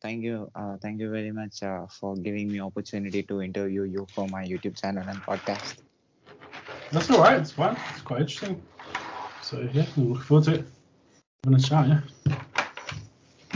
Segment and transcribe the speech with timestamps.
[0.00, 4.06] thank you, uh, thank you very much uh, for giving me opportunity to interview you
[4.14, 5.76] for my YouTube channel and podcast.
[6.92, 7.38] That's all right.
[7.38, 7.76] It's fun.
[7.90, 8.60] It's quite interesting.
[9.42, 10.64] So yeah, we look forward to it.
[11.44, 12.00] Having a chat, yeah.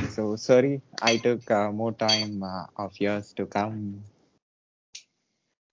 [0.09, 4.03] So sorry, I took uh, more time uh, of yours to come.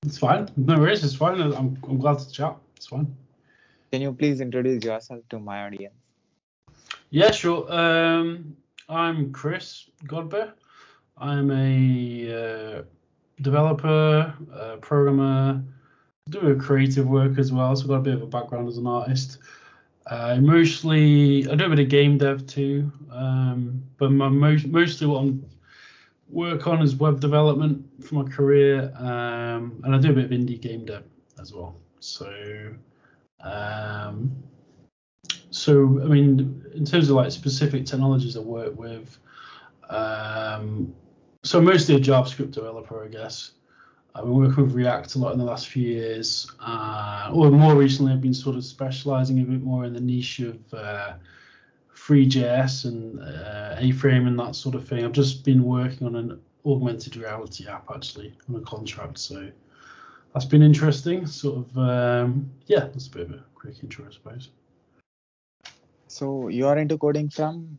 [0.03, 0.49] It's fine.
[0.57, 1.03] No worries.
[1.03, 1.39] It's fine.
[1.39, 2.55] I'm, I'm glad to chat.
[2.75, 3.15] It's fine.
[3.91, 5.93] Can you please introduce yourself to my audience?
[7.11, 7.71] Yeah, sure.
[7.71, 8.57] Um,
[8.89, 10.53] I'm Chris Godber.
[11.21, 12.81] I'm a uh,
[13.41, 15.63] developer, uh, programmer,
[16.29, 17.75] do a creative work as well.
[17.75, 19.37] So I've got a bit of a background as an artist.
[20.07, 25.05] Uh, mostly, I do a bit of game dev too, um, but my most, mostly
[25.05, 25.45] what I'm
[26.31, 30.31] work on is web development for my career, um, and I do a bit of
[30.31, 31.03] indie game dev
[31.39, 31.75] as well.
[31.99, 32.73] So,
[33.41, 34.31] um,
[35.51, 39.17] so I mean, in terms of like specific technologies I work with,
[39.89, 40.95] um,
[41.43, 43.51] so mostly a JavaScript developer, I guess.
[44.13, 47.75] I've been working with React a lot in the last few years, uh, or more
[47.75, 51.13] recently, I've been sort of specializing a bit more in the niche of uh,
[51.95, 55.05] Three.js and uh, A-Frame and that sort of thing.
[55.05, 59.49] I've just been working on an augmented reality app actually on a contract, so
[60.33, 61.25] that's been interesting.
[61.25, 64.49] Sort of, um, yeah, that's a bit of a quick intro, I suppose.
[66.07, 67.77] So you are into coding from?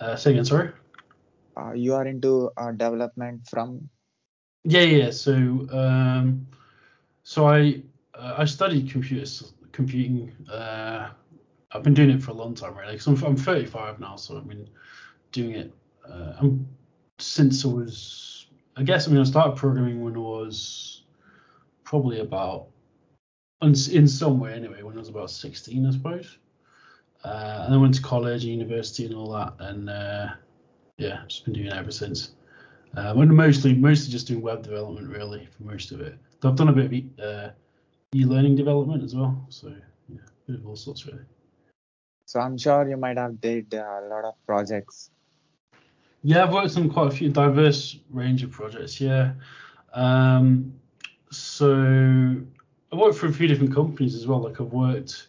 [0.00, 0.72] Uh, say again, sorry.
[1.56, 3.88] Uh, you are into uh, development from?
[4.64, 5.10] Yeah, yeah.
[5.10, 5.32] So,
[5.72, 6.46] um,
[7.22, 7.82] so I
[8.14, 10.32] uh, I studied computers computing.
[10.50, 11.10] Uh,
[11.72, 12.92] I've been doing it for a long time, really.
[12.92, 14.68] Because I'm I'm 35 now, so I've been
[15.32, 15.72] doing it.
[16.08, 16.68] Uh, I'm,
[17.18, 21.04] since I was, I guess, I mean, I started programming when I was
[21.84, 22.68] probably about,
[23.62, 26.38] in some way anyway, when I was about 16, I suppose.
[27.22, 30.28] Uh, and I went to college, and university, and all that, and uh,
[31.00, 32.32] yeah, I've just been doing it ever since.
[32.96, 36.18] Uh, when mostly mostly just doing web development really for most of it.
[36.44, 37.50] I've done a bit of e- uh,
[38.14, 39.68] e-learning development as well, so
[40.08, 41.24] yeah, a bit of all sorts really.
[42.26, 45.10] So I'm sure you might have did uh, a lot of projects.
[46.22, 49.00] Yeah, I've worked on quite a few diverse range of projects.
[49.00, 49.32] Yeah,
[49.94, 50.74] um,
[51.30, 52.36] so
[52.92, 54.42] I worked for a few different companies as well.
[54.42, 55.28] Like I've worked,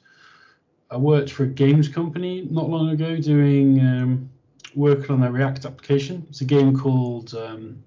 [0.90, 3.79] I worked for a games company not long ago doing.
[3.79, 4.31] Um,
[4.75, 6.25] working on a React application.
[6.29, 7.83] It's a game called um,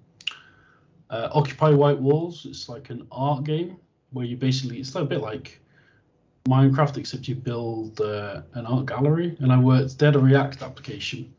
[1.09, 2.45] uh, Occupy White Walls.
[2.49, 3.77] It's like an art game
[4.11, 5.59] where you basically it's a bit like
[6.47, 9.35] Minecraft except you build uh, an art gallery.
[9.39, 11.33] And I worked had a React application,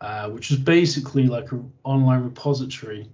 [0.00, 3.08] uh, which is basically like an online repository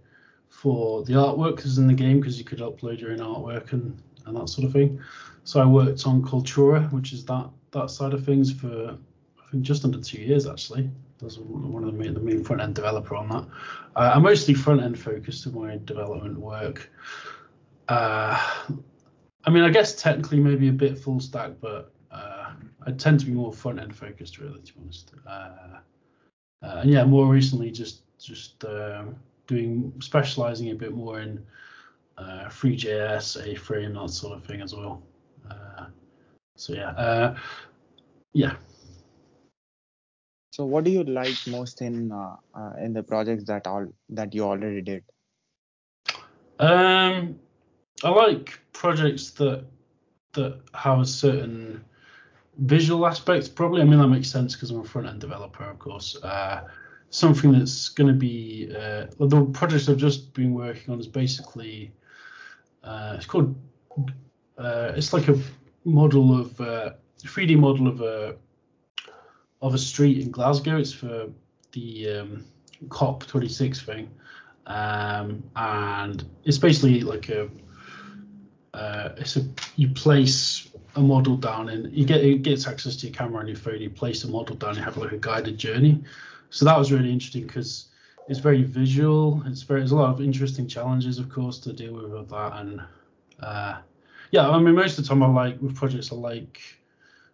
[0.48, 4.00] for the artwork that's in the game because you could upload your own artwork and
[4.26, 5.00] and that sort of thing.
[5.44, 8.96] So I worked on Cultura, which is that that side of things for
[9.38, 10.90] I think just under two years actually.
[11.22, 13.46] Was one of the main, the main front end developer on that.
[13.94, 16.90] Uh, I'm mostly front end focused in my development work.
[17.88, 18.38] Uh,
[19.44, 22.52] I mean, I guess technically maybe a bit full stack, but uh,
[22.86, 25.12] I tend to be more front end focused, really, to be honest.
[25.26, 25.30] Uh,
[26.62, 29.16] uh, and yeah, more recently, just just um,
[29.46, 31.44] doing specializing a bit more in
[32.18, 35.02] uh, Three.js, A-Frame, that sort of thing as well.
[36.56, 37.34] so yeah,
[38.32, 38.54] yeah.
[40.60, 44.34] So what do you like most in uh, uh, in the projects that all that
[44.34, 45.02] you already did?
[46.58, 47.40] Um,
[48.04, 49.64] I like projects that
[50.34, 51.82] that have a certain
[52.58, 53.54] visual aspect.
[53.54, 56.14] Probably, I mean that makes sense because I'm a front end developer, of course.
[56.22, 56.68] Uh,
[57.08, 61.90] something that's going to be uh, the project I've just been working on is basically
[62.84, 63.54] uh, it's called
[64.58, 65.40] uh, it's like a
[65.86, 66.52] model of
[67.24, 68.36] 3D model of a
[69.62, 70.78] of a street in Glasgow.
[70.78, 71.28] It's for
[71.72, 72.44] the um,
[72.88, 74.10] COP26 thing,
[74.66, 77.48] um, and it's basically like a
[78.74, 79.42] uh, it's a
[79.76, 83.46] you place a model down and you get it gets access to your camera on
[83.46, 83.80] your phone.
[83.80, 86.02] You place a model down, you have like a guided journey.
[86.50, 87.88] So that was really interesting because
[88.28, 89.42] it's very visual.
[89.46, 92.52] It's very there's a lot of interesting challenges, of course, to deal with, with that.
[92.56, 92.80] And
[93.40, 93.78] uh,
[94.30, 96.60] yeah, I mean, most of the time I like with projects I like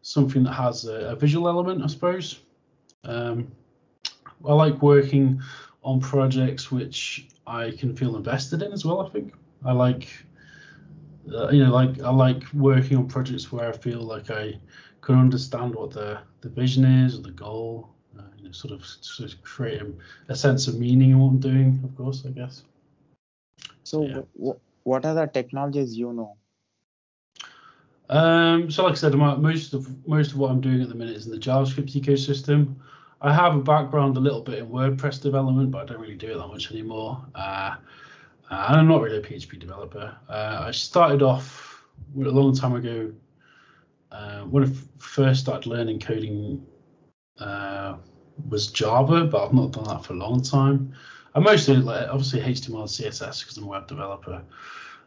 [0.03, 2.41] something that has a, a visual element, I suppose.
[3.05, 3.53] Um,
[4.47, 5.41] I like working
[5.83, 9.01] on projects which I can feel invested in as well.
[9.01, 9.33] I think
[9.65, 10.09] I like,
[11.33, 14.59] uh, you know, like I like working on projects where I feel like I
[15.01, 17.91] can understand what the the vision is or the goal.
[18.19, 19.83] Uh, you know, sort of, sort of create
[20.29, 21.81] a, sense of meaning in what I'm doing.
[21.85, 22.63] Of course, I guess.
[23.85, 24.53] So, yeah.
[24.85, 26.37] what are the technologies you know?
[28.09, 31.17] Um, so, like I said, most of most of what I'm doing at the minute
[31.17, 32.77] is in the JavaScript ecosystem.
[33.21, 36.33] I have a background a little bit in WordPress development, but I don't really do
[36.33, 37.25] it that much anymore.
[37.35, 37.77] Uh,
[38.51, 40.15] uh, I'm not really a PHP developer.
[40.29, 41.85] Uh, I started off
[42.17, 43.13] a long time ago
[44.13, 46.65] uh, when I first started learning coding
[47.41, 47.97] uh,
[48.49, 50.95] was Java, but I've not done that for a long time.
[51.35, 54.43] I mostly like obviously HTML and CSS because I'm a web developer.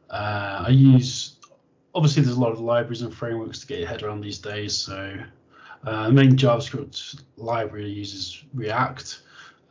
[0.10, 1.39] Uh, I use
[1.96, 4.76] obviously there's a lot of libraries and frameworks to get your head around these days.
[4.76, 5.18] So
[5.84, 9.22] uh, the main JavaScript library uses React.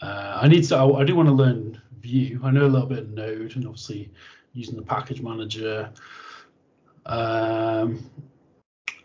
[0.00, 0.76] Uh, I need to.
[0.76, 2.40] I, I do want to learn Vue.
[2.44, 4.10] I know a little bit of Node and obviously
[4.52, 5.90] using the package manager.
[7.06, 8.10] Um,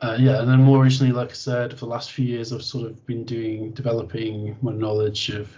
[0.02, 2.64] uh, yeah, and then more recently, like I said, for the last few years, I've
[2.64, 5.58] sort of been doing developing my knowledge of,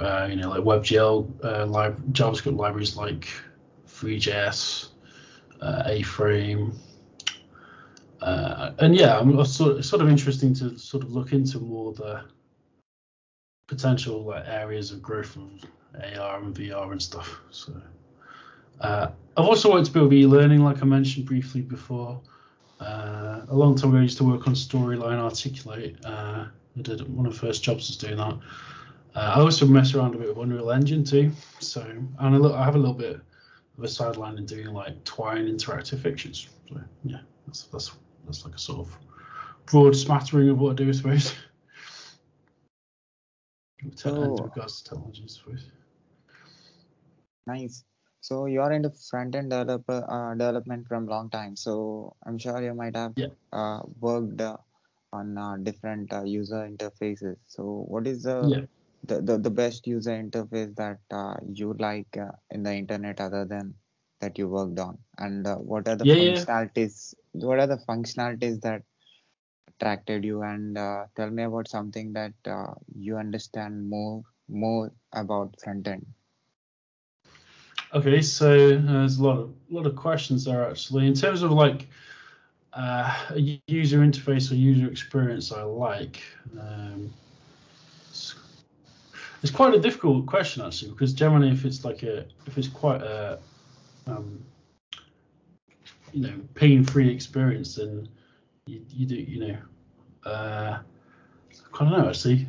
[0.00, 1.66] uh, you know, like WebGL uh,
[2.10, 3.28] JavaScript libraries like
[3.86, 4.88] Three.js,
[5.60, 6.78] uh, A-Frame,
[8.20, 11.92] uh, and yeah, I'm sort of, sort of interesting to sort of look into more
[11.92, 12.22] the
[13.68, 15.64] potential like areas of growth of
[15.94, 17.40] AR and VR and stuff.
[17.50, 17.80] So
[18.80, 22.20] uh, I've also worked to build e-learning, like I mentioned briefly before.
[22.80, 25.96] Uh, a long time ago, I used to work on Storyline Articulate.
[26.04, 26.46] Uh,
[26.76, 28.38] I did one of the first jobs was doing that.
[29.14, 31.32] Uh, I also mess around a bit with Unreal Engine too.
[31.60, 33.20] So, and I, look, I have a little bit
[33.84, 36.48] a sideline in doing like Twine interactive fictions.
[36.68, 37.92] So, yeah, that's that's
[38.26, 38.98] that's like a sort of
[39.66, 41.34] broad smattering of what I do, I suppose.
[43.94, 45.70] So- in regards to technology, I suppose.
[47.46, 47.84] Nice.
[48.20, 51.56] So you're into front-end developer uh, development from long time.
[51.56, 53.28] So I'm sure you might have Yeah.
[53.52, 54.56] uh, worked uh,
[55.12, 57.36] on uh, different uh, user interfaces.
[57.46, 58.64] So what is the, Yeah.
[59.04, 63.44] The, the the best user interface that uh, you like uh, in the internet other
[63.44, 63.74] than
[64.20, 64.98] that you worked on?
[65.18, 66.44] And uh, what are the Yeah, yeah.
[66.44, 67.14] functionalities?
[67.32, 68.82] What are the functionalities that
[69.68, 70.42] attracted you?
[70.42, 76.06] And uh, tell me about something that uh, you understand more more about front end.
[77.94, 81.06] Okay, so uh, there's a lot of lot of questions there actually.
[81.06, 81.88] In terms of like
[82.74, 86.22] uh, a user interface or user experience, I like.
[86.58, 87.12] Um,
[89.42, 93.02] it's quite a difficult question actually because generally, if it's like a if it's quite
[93.02, 93.38] a
[94.06, 94.44] um,
[96.12, 98.08] you know pain-free experience, then
[98.66, 99.58] you, you do you know
[100.30, 100.78] uh,
[101.74, 102.46] I don't know actually.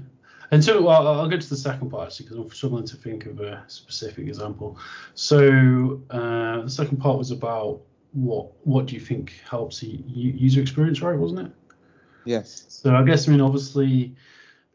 [0.51, 3.27] And so well, I'll get to the second part actually because I'm struggling to think
[3.27, 4.79] of a specific example.
[5.13, 7.81] So uh, the second part was about
[8.13, 11.15] what what do you think helps the user experience, right?
[11.15, 11.51] Wasn't it?
[12.25, 12.65] Yes.
[12.67, 14.15] So I guess I mean obviously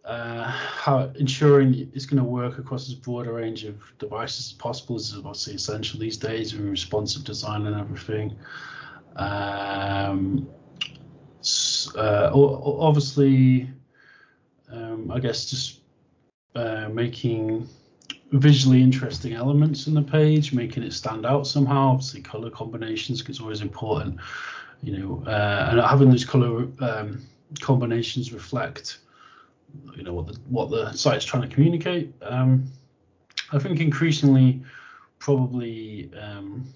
[0.04, 4.52] uh, how ensuring it's going to work across as broad a range of devices as
[4.52, 8.36] possible is obviously essential these days with responsive design and everything.
[9.16, 10.48] Um,
[11.96, 13.70] uh, obviously,
[14.70, 15.80] um, I guess just
[16.54, 17.68] uh, making
[18.32, 21.90] visually interesting elements in the page, making it stand out somehow.
[21.90, 24.18] Obviously, color combinations is always important,
[24.82, 27.22] you know, uh, and having those color um,
[27.60, 28.98] combinations reflect,
[29.96, 32.12] you know, what the what the site's trying to communicate.
[32.22, 32.64] Um,
[33.52, 34.62] I think increasingly,
[35.18, 36.10] probably.
[36.20, 36.66] Um,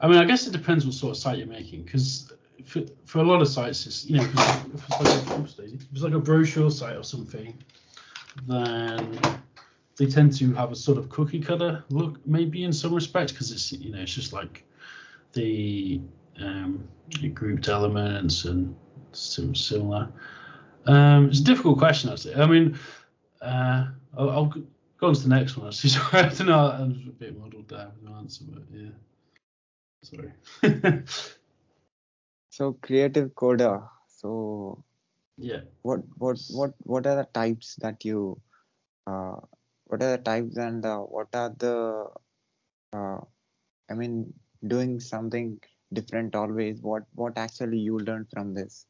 [0.00, 2.32] I mean, I guess it depends what sort of site you're making, because
[2.64, 6.02] for, for a lot of sites, it's you know, if it's, like a, if it's
[6.02, 7.52] like a brochure site or something,
[8.46, 9.18] then
[9.96, 13.52] they tend to have a sort of cookie cutter look, maybe in some respects, because
[13.52, 14.64] it's you know it's just like
[15.34, 16.00] the
[16.40, 16.88] um,
[17.34, 18.74] grouped elements and
[19.12, 20.08] some similar.
[20.86, 22.36] Um, it's a difficult question actually.
[22.36, 22.78] I mean,
[23.42, 25.90] uh, I'll, I'll go on to the next one actually.
[25.90, 26.66] Sorry, I don't know.
[26.66, 28.90] I was a bit muddled there with the answer, but yeah.
[30.02, 31.02] Sorry.
[32.50, 33.88] So creative coder.
[34.08, 34.84] So
[35.38, 35.60] yeah.
[35.82, 38.40] what what what what are the types that you
[39.06, 39.36] uh,
[39.86, 42.06] what are the types and uh, what are the
[42.92, 43.20] uh,
[43.88, 44.34] I mean
[44.66, 45.58] doing something
[45.92, 48.86] different always what what actually you learn from this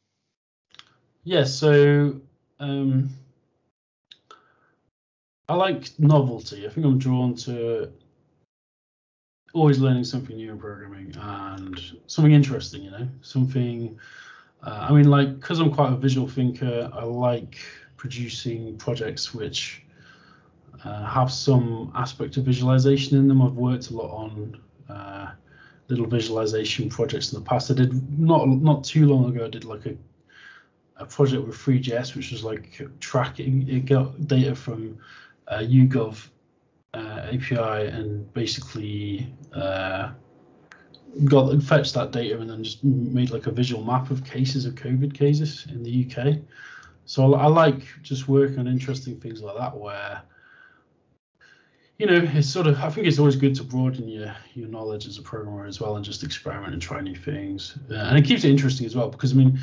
[1.23, 2.19] Yeah, so
[2.59, 3.09] um,
[5.47, 6.65] I like novelty.
[6.65, 7.91] I think I'm drawn to
[9.53, 13.99] always learning something new in programming and something interesting, you know, something.
[14.63, 17.57] Uh, I mean, like, because I'm quite a visual thinker, I like
[17.97, 19.83] producing projects which
[20.83, 23.41] uh, have some aspect of visualization in them.
[23.41, 24.59] I've worked a lot on
[24.89, 25.31] uh,
[25.87, 27.69] little visualization projects in the past.
[27.69, 29.45] I did not not too long ago.
[29.45, 29.95] I did like a
[31.01, 33.67] a project with Three.js, which was like tracking.
[33.67, 34.97] It got data from
[35.47, 36.29] uh, YouGov
[36.93, 40.11] uh, API and basically uh,
[41.25, 44.75] got fetched that data and then just made like a visual map of cases of
[44.75, 46.37] COVID cases in the UK.
[47.05, 50.21] So I like just working on interesting things like that where
[52.01, 52.79] you know, it's sort of.
[52.79, 55.97] I think it's always good to broaden your your knowledge as a programmer as well,
[55.97, 57.77] and just experiment and try new things.
[57.91, 59.59] Uh, and it keeps it interesting as well, because I mean,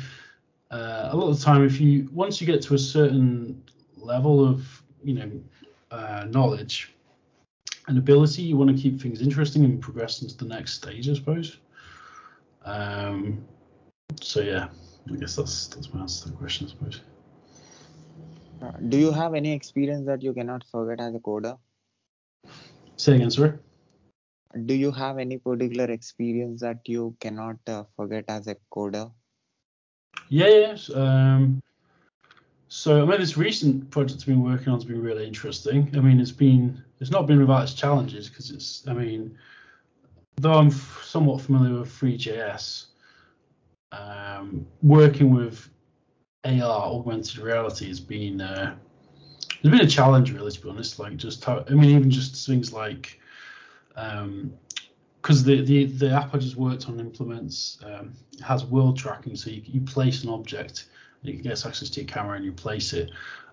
[0.71, 3.63] uh, a lot of the time, if you once you get to a certain
[3.97, 5.31] level of you know
[5.91, 6.93] uh, knowledge
[7.87, 11.13] and ability, you want to keep things interesting and progress into the next stage, I
[11.15, 11.57] suppose.
[12.65, 13.43] Um,
[14.21, 14.67] so yeah,
[15.11, 17.01] I guess that's that's my answer to the question, I suppose.
[18.61, 21.57] Uh, do you have any experience that you cannot forget as a coder?
[22.97, 23.53] Say again, sorry.
[24.65, 29.11] Do you have any particular experience that you cannot uh, forget as a coder?
[30.29, 30.89] Yeah, yes.
[30.93, 31.61] Um,
[32.67, 35.91] so I mean, this recent project I've been working on has been really interesting.
[35.95, 38.87] I mean, it's been it's not been without its challenges because it's.
[38.87, 39.37] I mean,
[40.37, 42.85] though I'm f- somewhat familiar with Three.js,
[43.91, 45.69] um, working with
[46.45, 48.75] AR augmented reality has been uh,
[49.49, 52.45] it's been a challenge really to be honest like just how i mean even just
[52.47, 53.19] things like
[53.95, 54.53] um
[55.29, 59.35] because the, the the app i just worked on implements um, has world tracking.
[59.35, 60.87] So you, you place an object
[61.23, 63.11] it gets access to your camera and you place it.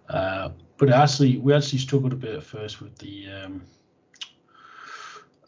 [0.08, 3.62] Uh, but actually we actually struggled a bit at first with the um,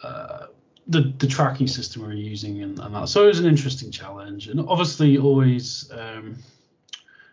[0.02, 0.46] uh,
[0.88, 3.08] the, the tracking system we are using and, and, that.
[3.08, 4.48] So it was an interesting challenge.
[4.48, 6.36] And obviously always um,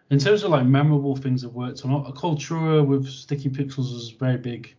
[0.10, 4.18] in terms of like memorable things I've worked on, a Cultura with StikiPixels was a
[4.18, 4.74] very big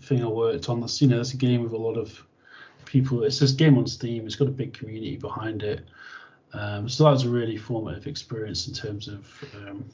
[0.00, 0.80] thing I worked on.
[0.80, 2.26] That's you know that's a game with a lot of
[2.86, 3.24] people.
[3.24, 4.26] It's this game on Steam.
[4.26, 5.84] It's got a big community behind it.
[6.54, 9.84] Um, so that was a really formative experience in terms of um,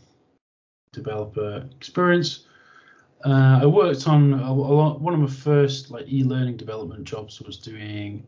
[0.92, 2.44] developer experience.
[3.24, 7.40] Uh, I worked on a, a lot, one of my first like e-learning development jobs
[7.40, 8.24] was doing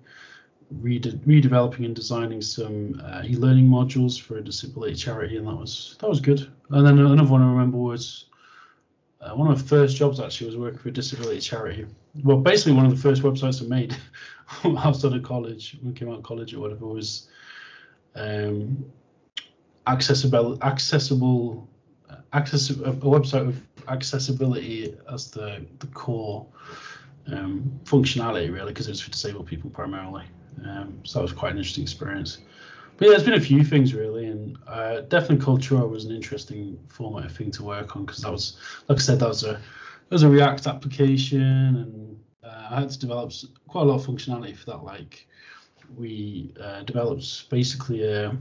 [0.71, 5.97] rede- redeveloping and designing some uh, e-learning modules for a disability charity, and that was
[6.01, 6.51] that was good.
[6.71, 8.27] And then another one I remember was
[9.21, 11.87] uh, one of the first jobs actually was working for a disability charity.
[12.23, 13.97] Well, basically one of the first websites I made
[14.79, 17.29] outside of college, when came out of college or whatever, was
[18.15, 18.85] um,
[19.87, 21.69] accessible accessible
[22.33, 26.47] access a, website with accessibility as the the core
[27.29, 30.25] um, functionality really because it was for disabled people primarily.
[30.65, 32.39] Um, so that was quite an interesting experience.
[32.97, 36.79] But yeah, there's been a few things really, and uh, definitely Cultura was an interesting
[36.89, 38.57] formative thing to work on because that was,
[38.89, 42.14] like I said, that was a that was a React application, and
[42.45, 43.33] uh, I had to develop
[43.69, 44.85] quite a lot of functionality for that.
[44.85, 45.27] Like
[45.97, 48.37] we uh, developed basically a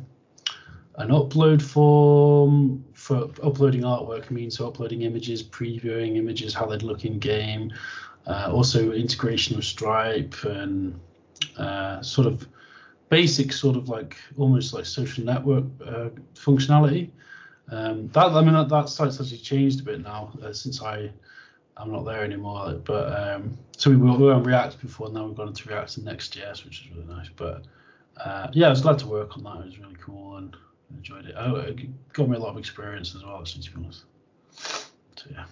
[0.98, 4.26] an upload form for uploading artwork.
[4.30, 7.74] I mean, so uploading images, previewing images, how they'd look in game.
[8.28, 11.00] Uh, also integration with Stripe and
[11.58, 12.48] uh, sort of
[13.10, 17.10] basic, sort of like almost like social network uh, functionality.
[17.70, 21.12] Um, that I mean that, that site's actually changed a bit now uh, since I
[21.78, 22.74] I'm not there anymore.
[22.84, 25.68] But um, so we were, we were on React before, and now we've gone into
[25.70, 27.30] React and Next.js, which is really nice.
[27.36, 27.64] But
[28.18, 29.60] uh, yeah, I was glad to work on that.
[29.62, 30.56] It was really cool and
[30.96, 31.36] enjoyed it.
[31.38, 34.04] Oh, it got me a lot of experience as well, actually, to be honest.
[34.52, 35.46] So yeah.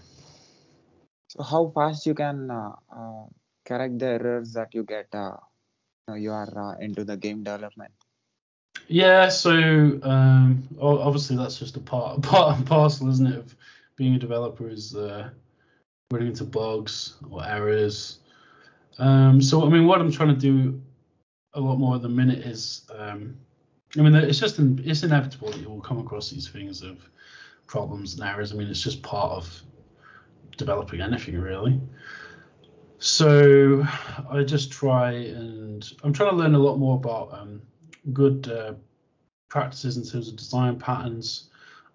[1.29, 3.25] So how fast you can uh, uh,
[3.65, 5.37] correct the errors that you get uh,
[6.13, 7.91] you are uh, into the game development?
[8.87, 9.51] Yeah, so
[10.03, 13.55] um, obviously that's just a part, part and parcel, isn't it, of
[13.95, 15.29] being a developer is uh,
[16.11, 18.19] running into bugs or errors.
[18.99, 20.81] Um, so I mean, what I'm trying to do
[21.53, 23.37] a lot more at the minute is, um,
[23.97, 26.97] I mean, it's just it's inevitable that you will come across these things of
[27.67, 28.51] problems and errors.
[28.51, 29.61] I mean, it's just part of
[30.57, 31.79] developing anything really.
[32.99, 33.83] So
[34.29, 37.61] I just try and I'm trying to learn a lot more about um,
[38.13, 38.73] good uh,
[39.49, 41.49] practices in terms of design patterns,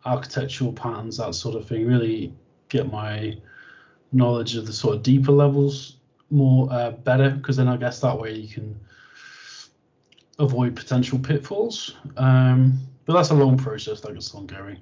[0.04, 1.86] architectural patterns, that sort of thing.
[1.86, 2.34] Really
[2.68, 3.36] get my
[4.12, 5.96] knowledge of the sort of deeper levels
[6.30, 8.78] more uh, better because then I guess that way you can
[10.38, 11.96] avoid potential pitfalls.
[12.16, 14.78] Um, but that's a long process that gets ongoing.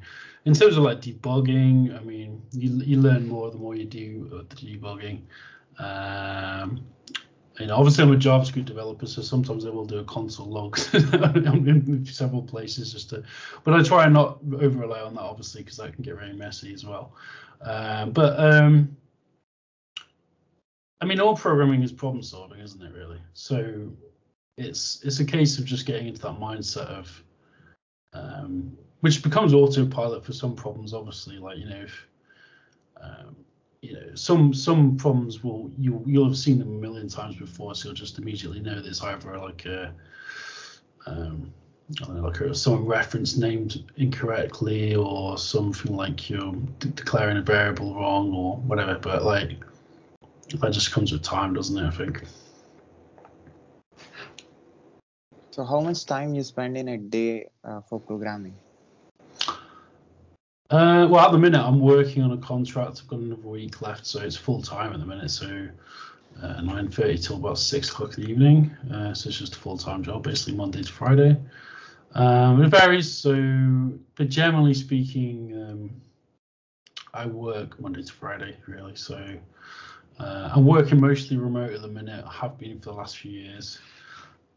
[0.47, 4.29] In terms of like debugging, I mean, you, you learn more the more you do
[4.49, 5.23] the debugging.
[5.79, 6.85] Um,
[7.59, 10.79] you know, obviously I'm a JavaScript developer, so sometimes I will do a console log
[10.93, 13.23] in several places just to,
[13.63, 16.33] but I try and not over rely on that obviously because that can get very
[16.33, 17.13] messy as well.
[17.63, 18.97] Um, but um,
[21.01, 22.93] I mean, all programming is problem solving, isn't it?
[22.95, 23.21] Really.
[23.33, 23.89] So
[24.57, 27.23] it's it's a case of just getting into that mindset of,
[28.13, 30.95] um, which becomes autopilot for some problems.
[30.95, 32.07] Obviously, like you know, if
[33.01, 33.37] um,
[33.83, 37.75] you know some some problems will you you'll have seen them a million times before
[37.75, 39.93] so you'll just immediately know there's either like a
[41.07, 41.53] um,
[42.01, 47.43] I don't know, like some reference named incorrectly or something like you're de- declaring a
[47.43, 48.99] variable wrong or whatever.
[48.99, 49.63] But like
[50.51, 51.87] that just comes with time, doesn't it?
[51.87, 52.23] I think.
[55.51, 58.55] So how much time you spend in a day uh, for programming?
[60.71, 63.01] Uh, well, at the minute, I'm working on a contract.
[63.01, 65.31] I've got another week left, so it's full time at the minute.
[65.31, 65.69] So
[66.43, 68.71] uh, 9:30 till about six o'clock in the evening.
[68.93, 71.37] Uh, so it's just a full time job, basically Monday to Friday.
[72.15, 73.13] Um, it varies.
[73.13, 75.91] So, but generally speaking, um,
[77.13, 78.97] I work Monday to Friday, really.
[78.97, 79.37] So
[80.19, 82.25] uh, I'm working mostly remote at the minute.
[82.27, 83.81] I have been for the last few years.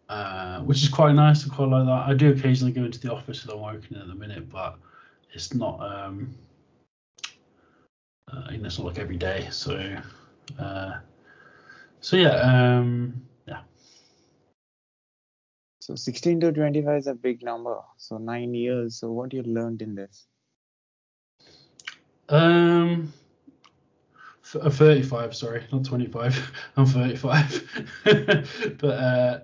[0.09, 1.45] Uh, which is quite nice.
[1.45, 2.07] I quite like that.
[2.07, 4.77] I do occasionally go into the office that I'm working in at the minute, but
[5.33, 6.33] it's not um
[8.31, 9.97] uh, you know it's not like every day so
[10.59, 10.97] uh
[11.99, 13.61] so yeah um yeah
[15.79, 17.79] So 16 to 25 is a big number.
[17.97, 18.99] So nine years.
[18.99, 20.27] So what you learned in this?
[22.29, 23.13] um
[24.55, 27.85] uh, 35 sorry not 25 i'm 35
[28.79, 29.39] but uh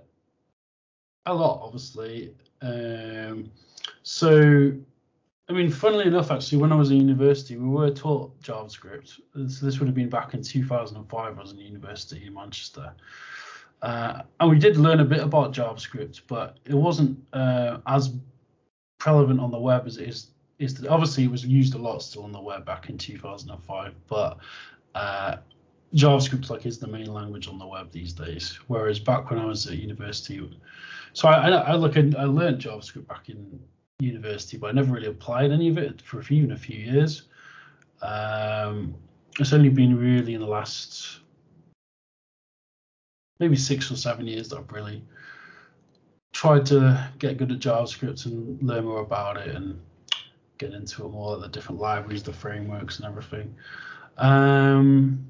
[1.25, 3.49] a lot obviously um
[4.03, 4.73] so
[5.49, 9.19] I mean, funnily enough, actually, when I was at university, we were taught JavaScript.
[9.49, 11.37] So this would have been back in 2005.
[11.37, 12.93] I was in university in Manchester,
[13.81, 18.13] uh, and we did learn a bit about JavaScript, but it wasn't uh, as
[18.99, 20.29] prevalent on the web as it is.
[20.59, 24.37] Is obviously it was used a lot still on the web back in 2005, but
[24.95, 25.37] uh,
[25.95, 28.59] JavaScript like is the main language on the web these days.
[28.67, 30.59] Whereas back when I was at university,
[31.13, 33.59] so I, I, I look, I learned JavaScript back in
[33.99, 37.23] university, but I never really applied any of it for even a few years.
[38.01, 38.95] Um,
[39.39, 41.19] it's only been really in the last
[43.39, 45.03] maybe six or seven years that I've really
[46.33, 49.79] tried to get good at JavaScript and learn more about it and
[50.57, 53.55] get into it more, the different libraries, the frameworks, and everything.
[54.17, 55.25] Um,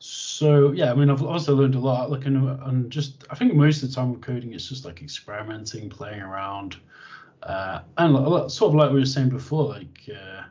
[0.00, 2.10] so yeah, I mean, I've also learned a lot.
[2.10, 5.90] Like, and, just I think most of the time with coding, it's just like experimenting,
[5.90, 6.76] playing around,
[7.42, 10.42] uh, and sort of like we were saying before, like uh,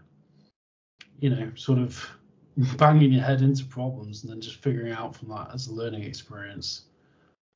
[1.19, 2.08] you know, sort of
[2.78, 6.04] banging your head into problems and then just figuring out from that as a learning
[6.04, 6.84] experience.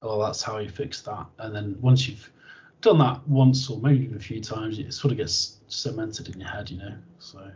[0.02, 1.26] Oh, that's how you fix that.
[1.40, 2.30] And then once you've
[2.82, 6.40] done that once or maybe even a few times, it sort of gets cemented in
[6.40, 6.96] your head, you know.
[7.20, 7.50] So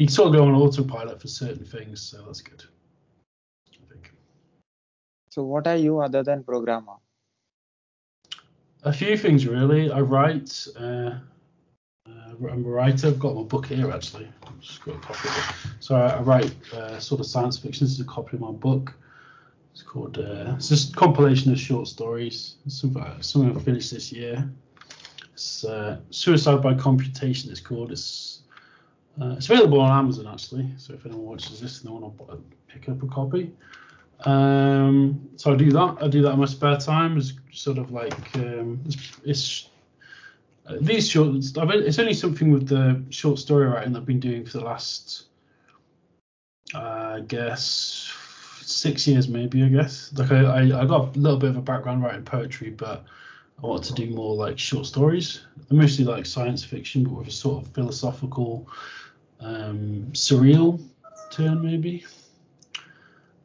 [0.00, 2.64] you can sort of go on autopilot for certain things, so that's good.
[5.28, 6.94] So what are you other than programmer?
[8.82, 9.92] A few things really.
[9.92, 10.66] I write.
[10.74, 11.18] Uh,
[12.08, 13.08] uh, I'm a writer.
[13.08, 14.26] I've got my book here actually.
[14.46, 15.54] I've just got a copy it.
[15.80, 17.84] So I, I write uh, sort of science fiction.
[17.86, 18.94] This is a copy of my book.
[19.72, 20.16] It's called.
[20.16, 22.56] Uh, it's just a compilation of short stories.
[22.68, 24.50] Something, something I finished this year.
[25.34, 27.50] It's uh, Suicide by Computation.
[27.50, 27.92] It's called.
[27.92, 28.40] It's
[29.20, 30.68] uh, it's available on Amazon actually.
[30.76, 33.52] So if anyone watches this and they want to pick up a copy,
[34.24, 35.98] um, so I do that.
[36.00, 37.16] I do that in my spare time.
[37.16, 39.68] It's sort of like um, it's, it's
[40.66, 41.36] uh, these short.
[41.36, 45.24] It's only something with the short story writing I've been doing for the last,
[46.74, 48.12] uh, I guess,
[48.60, 49.62] six years maybe.
[49.62, 50.12] I guess.
[50.14, 53.04] Like I, I, I got a little bit of a background writing poetry, but
[53.62, 57.32] I wanted to do more like short stories, mostly like science fiction, but with a
[57.32, 58.68] sort of philosophical,
[59.40, 60.80] um, surreal
[61.30, 62.04] turn maybe.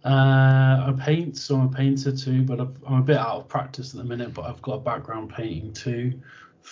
[0.04, 3.48] Uh, I paint, so I'm a painter too, but i am a bit out of
[3.48, 4.36] practice at the minute.
[4.36, 6.22] But I've got a background painting too,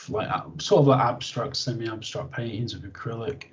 [0.08, 3.46] like sort of like abstract, semi-abstract paintings with acrylic.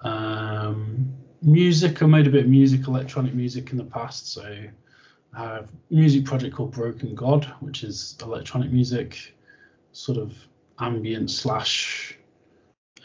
[0.00, 4.32] Um, music, I made a bit of music, electronic music in the past.
[4.32, 4.42] So
[5.32, 9.36] I have a music project called Broken God, which is electronic music,
[9.92, 10.34] sort of
[10.80, 12.17] ambient slash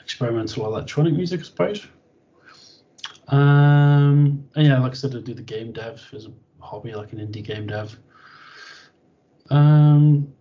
[0.04, 1.88] experimental electronic music, I suppose.
[3.30, 7.14] Um, and yeah, like I said, I do the game dev as a hobby, like
[7.14, 7.98] an indie game dev.
[9.50, 10.34] Um,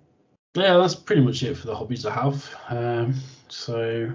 [0.55, 2.55] yeah, that's pretty much it for the hobbies I have.
[2.69, 3.15] Um,
[3.49, 4.11] so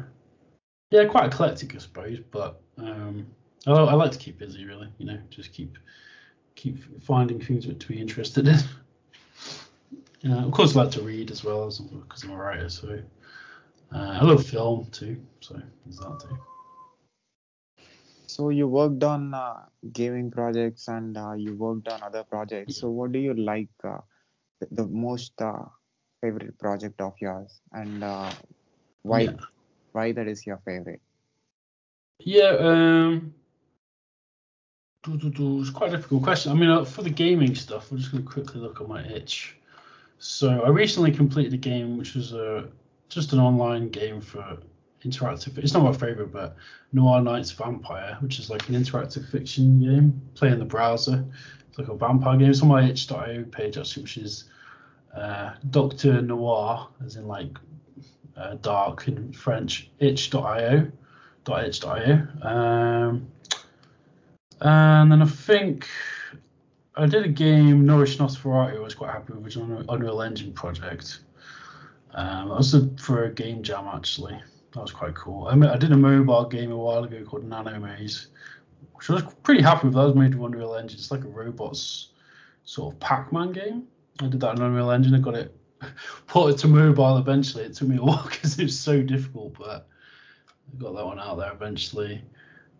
[0.91, 3.27] yeah, quite eclectic, I suppose, but um,
[3.65, 4.89] I, I like to keep busy, really.
[4.97, 5.77] You know, just keep
[6.55, 8.57] keep finding things to be interested in.
[10.27, 12.69] Uh, of course, I like to read as well, because I'm a writer.
[12.69, 12.99] So
[13.93, 15.21] uh, I love film too.
[15.39, 16.37] So there's that too.
[18.27, 22.75] So you worked on uh, gaming projects and uh, you worked on other projects.
[22.77, 23.99] So what do you like uh,
[24.71, 25.63] the, most uh,
[26.21, 28.31] favorite project of yours and uh,
[29.03, 29.31] why yeah.
[29.93, 31.01] why that is your favorite?
[32.19, 33.33] Yeah, um,
[35.07, 36.51] it's quite a difficult question.
[36.51, 39.03] I mean, uh, for the gaming stuff, I'm just going to quickly look at my
[39.05, 39.55] itch
[40.19, 42.67] So I recently completed a game which was a
[43.09, 44.57] just an online game for
[45.03, 45.57] interactive.
[45.57, 46.55] It's not my favorite, but
[46.93, 51.25] Noir Knights Vampire, which is like an interactive fiction game, play in the browser.
[51.69, 52.49] It's like a vampire game.
[52.49, 54.45] It's on my itch.io page actually, which is
[55.15, 57.57] uh, Doctor Noir, as in like
[58.35, 59.89] uh, dark in French.
[59.99, 60.91] Itch.io,
[61.47, 62.27] .itch.io.
[62.41, 63.27] Um,
[64.59, 65.87] and then I think
[66.95, 71.19] I did a game, Nourish Nosferatu, I was quite happy with, an Unreal Engine project.
[72.13, 74.39] Um, that was a, for a game jam actually.
[74.73, 75.47] That was quite cool.
[75.47, 78.27] I, mean, I did a mobile game a while ago called Nano Maze,
[78.93, 79.95] which I was pretty happy with.
[79.95, 80.99] That was made with Unreal Engine.
[80.99, 82.09] It's like a robots
[82.65, 83.83] sort of Pac-Man game.
[84.19, 85.15] I did that in Unreal Engine.
[85.15, 85.55] I got it,
[86.27, 87.63] put it to mobile eventually.
[87.63, 89.87] It took me a while because it was so difficult, but
[90.73, 92.21] I got that one out there eventually.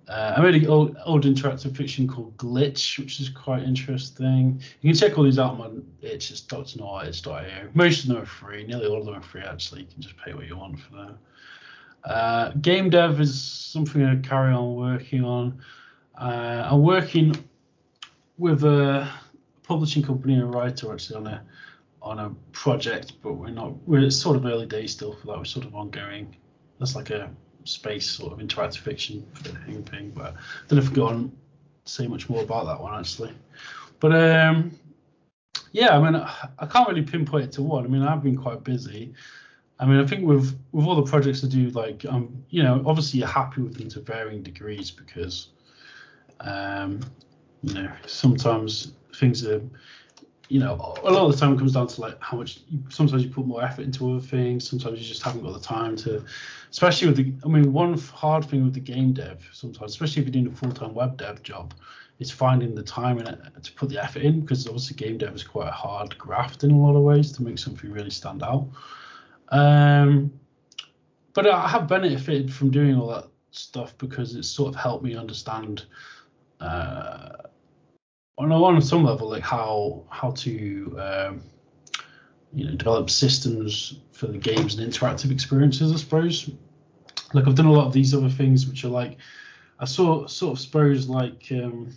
[0.07, 4.61] Uh, I made an old, old interactive fiction called Glitch, which is quite interesting.
[4.81, 6.31] You can check all these out on Itch.
[6.31, 7.69] It's .itch.io.
[7.73, 8.65] Most of them are free.
[8.65, 9.81] Nearly all of them are free, actually.
[9.81, 11.17] You can just pay what you want for them.
[12.05, 15.61] Uh, game dev is something I carry on working on.
[16.17, 17.35] Uh, I'm working
[18.37, 19.11] with a
[19.63, 21.43] publishing company and writer actually on a
[22.01, 23.73] on a project, but we're not.
[23.85, 25.37] We're sort of early days still for that.
[25.37, 26.37] We're sort of ongoing.
[26.79, 27.29] That's like a
[27.67, 29.25] space sort of interactive fiction
[29.85, 31.31] thing, but I don't know if I go on
[31.85, 33.33] say much more about that one actually.
[33.99, 34.77] But um,
[35.71, 36.15] yeah, I mean,
[36.59, 37.85] I can't really pinpoint it to one.
[37.85, 39.13] I mean, I've been quite busy.
[39.79, 42.83] I mean, I think with with all the projects I do, like, um, you know,
[42.85, 45.49] obviously you're happy with them to varying degrees because,
[46.39, 47.01] um,
[47.61, 49.61] you know, sometimes things are
[50.49, 52.59] you know, a lot of the time it comes down to like how much.
[52.89, 54.69] Sometimes you put more effort into other things.
[54.69, 56.23] Sometimes you just haven't got the time to.
[56.71, 60.27] Especially with the, I mean, one hard thing with the game dev sometimes, especially if
[60.27, 61.73] you're doing a full-time web dev job,
[62.19, 65.35] is finding the time in it to put the effort in because obviously game dev
[65.35, 68.43] is quite a hard graft in a lot of ways to make something really stand
[68.43, 68.67] out.
[69.49, 70.31] Um,
[71.33, 75.15] but I have benefited from doing all that stuff because it's sort of helped me
[75.15, 75.85] understand.
[76.59, 77.29] Uh,
[78.37, 81.41] on on some level like how how to um,
[82.53, 86.49] you know develop systems for the games and interactive experiences i suppose.
[87.33, 89.17] Like i've done a lot of these other things which are like
[89.79, 91.93] i saw sort of suppose like um,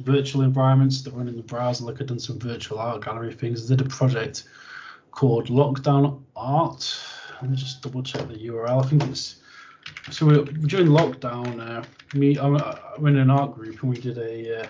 [0.00, 1.84] virtual environments that run in the browser.
[1.84, 3.70] Like i've done some virtual art gallery things.
[3.70, 4.44] I did a project
[5.10, 6.98] called lockdown art.
[7.42, 9.36] Let me just double check the url i think it's
[10.10, 11.82] so we're, during lockdown uh,
[12.14, 14.66] me I'm, I'm in an art group and we did a uh,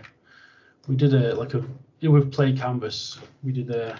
[0.90, 1.64] we did a like a
[2.02, 3.20] with Play Canvas.
[3.44, 3.96] We did a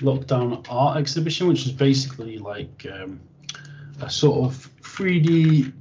[0.00, 3.20] lockdown art exhibition, which is basically like um,
[4.00, 5.72] a sort of 3D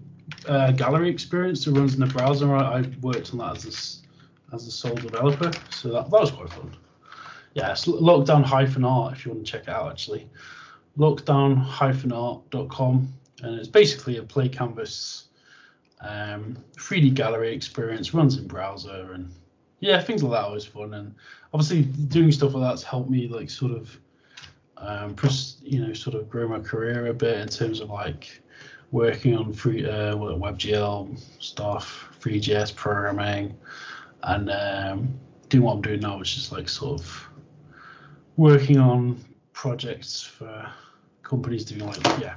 [0.47, 2.55] uh, gallery experience that runs in the browser.
[2.55, 3.65] I, I worked on that as
[4.51, 6.77] a, as a sole developer, so that, that was quite fun.
[7.55, 10.29] Yeah, it's lockdown hyphen art if you want to check it out actually.
[10.95, 15.29] Lockdown hyphen art.com, and it's basically a Play Canvas
[16.01, 19.31] um, 3D gallery experience, runs in browser and
[19.83, 21.13] yeah, things like that are always fun, and
[21.53, 23.99] obviously doing stuff like that's helped me like sort of,
[24.77, 28.41] um, pres- you know, sort of grow my career a bit in terms of like
[28.91, 33.57] working on free uh, WebGL stuff, Three.js programming,
[34.23, 35.19] and um,
[35.49, 37.29] doing what I'm doing now, which is like sort of
[38.37, 39.19] working on
[39.51, 40.65] projects for
[41.23, 42.35] companies doing like yeah,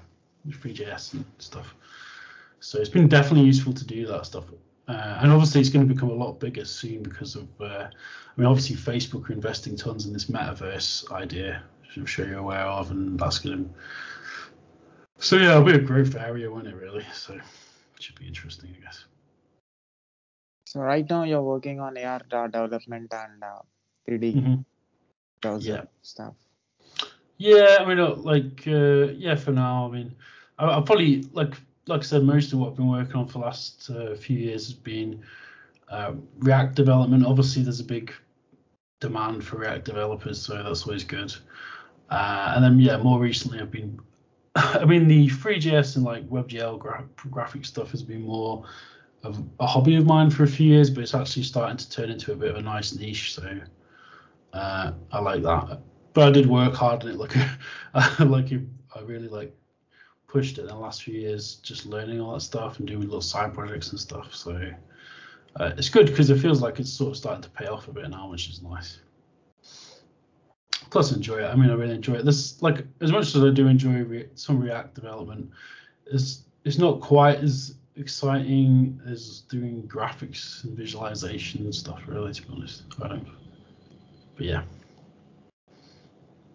[0.53, 1.77] Three.js and stuff.
[2.59, 4.47] So it's been definitely useful to do that stuff
[4.89, 8.41] uh, and obviously, it's going to become a lot bigger soon because of, uh, I
[8.41, 12.67] mean, obviously, Facebook are investing tons in this metaverse idea, which I'm sure you're aware
[12.67, 13.71] of, and that's going to.
[15.19, 17.05] So, yeah, it'll be a growth area, won't it, really?
[17.13, 17.43] So, it
[17.99, 19.05] should be interesting, I guess.
[20.67, 23.63] So, right now, you're working on AR development and uh,
[24.09, 24.55] 3D mm-hmm.
[25.41, 25.83] browser yeah.
[26.03, 26.35] stuff.
[27.39, 30.15] Yeah, I mean, like, uh, yeah, for now, I mean,
[30.59, 31.55] I, I'll probably, like,
[31.87, 34.39] like I said, most of what I've been working on for the last uh, few
[34.39, 35.23] years has been
[35.89, 37.25] uh, React development.
[37.25, 38.13] Obviously, there's a big
[39.01, 41.35] demand for React developers, so that's always good.
[42.11, 44.01] Uh, and then, yeah, more recently, I've been,
[44.57, 48.65] I mean, the Three.js and like WebGL gra- graphic stuff has been more
[49.23, 52.11] of a hobby of mine for a few years, but it's actually starting to turn
[52.11, 53.35] into a bit of a nice niche.
[53.35, 53.59] So
[54.53, 55.81] uh, I like that.
[56.15, 57.35] But I did work hard on it, like,
[58.21, 58.53] like
[58.95, 59.55] I really like
[60.37, 63.23] pushed it in the last few years, just learning all that stuff and doing little
[63.23, 64.35] side projects and stuff.
[64.35, 64.71] So
[65.59, 67.93] uh, it's good because it feels like it's sort of starting to pay off a
[67.93, 68.99] bit now, which is nice.
[70.91, 71.47] Plus, enjoy it.
[71.47, 72.27] I mean, I really enjoy it.
[72.27, 75.51] This like as much as I do enjoy re- some React development,
[76.05, 82.03] it's it's not quite as exciting as doing graphics and visualization and stuff.
[82.07, 83.27] Really, to be honest, I don't.
[84.37, 84.63] But yeah.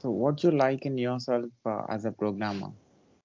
[0.03, 2.69] So, what you like in yourself uh, as a programmer?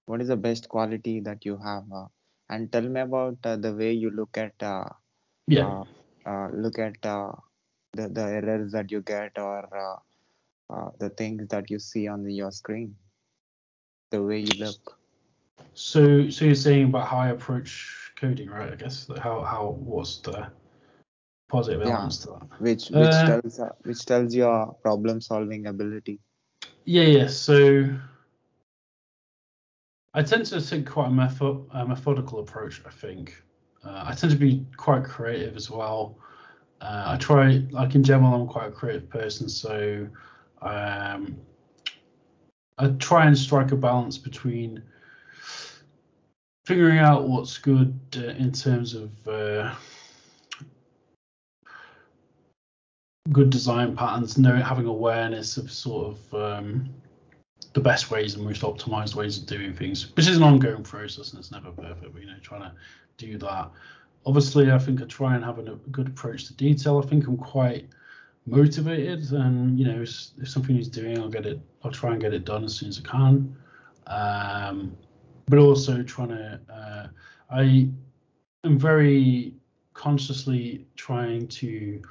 [0.07, 1.85] What is the best quality that you have?
[1.93, 2.07] Uh,
[2.49, 4.89] and tell me about uh, the way you look at uh,
[5.47, 5.69] Yeah.
[5.69, 5.85] uh,
[6.25, 7.31] uh, look at uh,
[7.93, 9.99] the the errors that you get or uh,
[10.73, 12.95] uh, the things that you see on your screen.
[14.11, 14.99] The way you look.
[15.73, 18.71] So, so you're saying about how I approach coding, right?
[18.73, 20.51] I guess how how what's the
[21.49, 21.97] positive Yeah.
[21.97, 22.47] elements to that?
[22.59, 26.19] which which Uh, tells uh, which tells your problem solving ability
[26.85, 27.27] Yeah, yeah.
[27.27, 27.97] So
[30.13, 32.81] I tend to take quite a, method, methodical approach.
[32.85, 33.41] I think
[33.83, 36.17] uh, I tend to be quite creative as well.
[36.81, 40.07] Uh, I try, like in general, I'm quite a creative person, so
[40.61, 41.37] um,
[42.77, 44.83] I try and strike a balance between
[46.65, 49.73] figuring out what's good uh, in terms of uh,
[53.31, 56.89] good design patterns, knowing having awareness of sort of um,
[57.77, 61.29] the best ways and most optimized ways of doing things, which is an ongoing process
[61.29, 62.11] and it's never perfect.
[62.11, 62.71] But you know, trying to
[63.17, 63.69] do that.
[64.25, 66.97] Obviously, I think I try and have a, good approach to detail.
[66.97, 67.87] I think I'm quite
[68.47, 70.09] motivated, and you know, if,
[70.41, 71.59] if something is doing, I'll get it.
[71.83, 73.55] I'll try and get it done as soon as I can.
[74.07, 74.97] Um,
[75.45, 77.07] but also trying to, uh,
[77.51, 77.89] I
[78.63, 79.53] am very
[79.93, 82.01] consciously trying to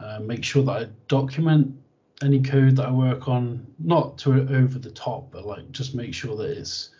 [0.00, 1.74] uh, make sure that I document
[2.22, 6.14] any code that I work on, not to over the top, but like just make
[6.14, 6.90] sure that it's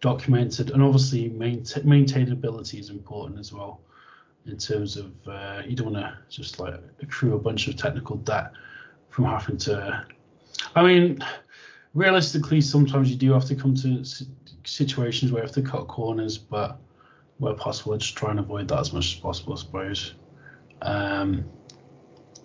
[0.00, 0.70] documented.
[0.70, 3.80] And obviously, maintain, maintainability is important as well
[4.46, 8.16] in terms of uh, you don't want to just like accrue a bunch of technical
[8.16, 8.52] debt
[9.10, 10.04] from having to.
[10.74, 11.24] I mean,
[11.94, 14.04] realistically, sometimes you do have to come to
[14.64, 16.78] situations where you have to cut corners, but
[17.38, 20.14] where possible, just try and avoid that as much as possible, I suppose.
[20.82, 21.44] Um,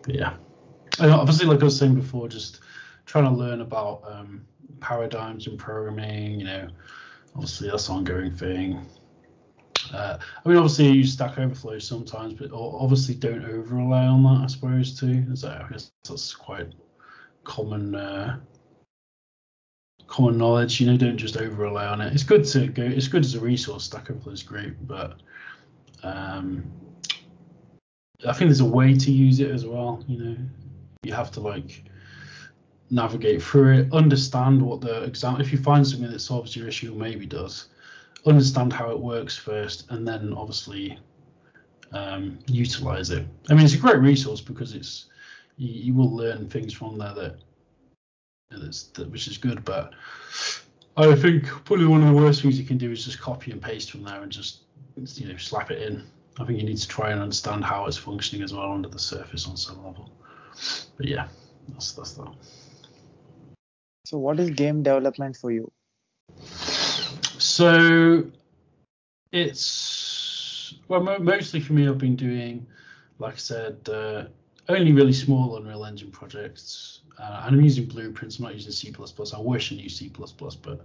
[0.07, 0.35] yeah,
[1.09, 2.59] obviously, like I was saying before, just
[3.05, 4.45] trying to learn about um,
[4.79, 6.39] paradigms in programming.
[6.39, 6.67] You know,
[7.35, 8.85] obviously that's an ongoing thing.
[9.93, 14.23] Uh, I mean, obviously, I use Stack Overflow sometimes, but obviously don't over rely on
[14.23, 14.43] that.
[14.43, 15.35] I suppose too.
[15.35, 16.73] So I guess that's quite
[17.43, 18.39] common uh,
[20.07, 20.79] common knowledge.
[20.79, 22.13] You know, don't just over rely on it.
[22.13, 22.83] It's good to go.
[22.83, 23.85] It's good as a resource.
[23.85, 25.21] Stack Overflow is great, but
[26.03, 26.71] um,
[28.27, 30.03] I think there's a way to use it as well.
[30.07, 30.37] You know,
[31.03, 31.83] you have to like
[32.91, 35.41] navigate through it, understand what the exam.
[35.41, 37.69] If you find something that solves your issue, maybe does,
[38.25, 40.99] understand how it works first, and then obviously
[41.91, 43.25] um, utilize it.
[43.49, 45.05] I mean, it's a great resource because it's
[45.57, 47.35] you, you will learn things from there that
[48.51, 49.65] that's that, which is good.
[49.65, 49.93] But
[50.97, 53.61] I think probably one of the worst things you can do is just copy and
[53.61, 54.59] paste from there and just
[55.15, 56.03] you know slap it in.
[56.39, 58.99] I think you need to try and understand how it's functioning as well under the
[58.99, 60.11] surface on some level.
[60.97, 61.27] But yeah,
[61.69, 62.33] that's that's that.
[64.05, 65.71] so what is game development for you
[67.37, 68.25] So
[69.31, 72.67] it's well, mo- mostly for me, I've been doing,
[73.19, 74.25] like I said, uh,
[74.69, 78.37] only really small Unreal Engine projects, uh, and I'm using Blueprints.
[78.37, 78.93] I'm not using C++.
[79.35, 80.81] I wish I knew C++, but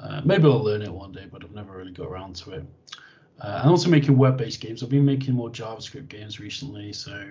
[0.00, 1.26] uh, maybe I'll learn it one day.
[1.30, 2.64] But I've never really got around to it.
[3.40, 4.82] Uh, and also making web-based games.
[4.82, 7.30] I've been making more JavaScript games recently, so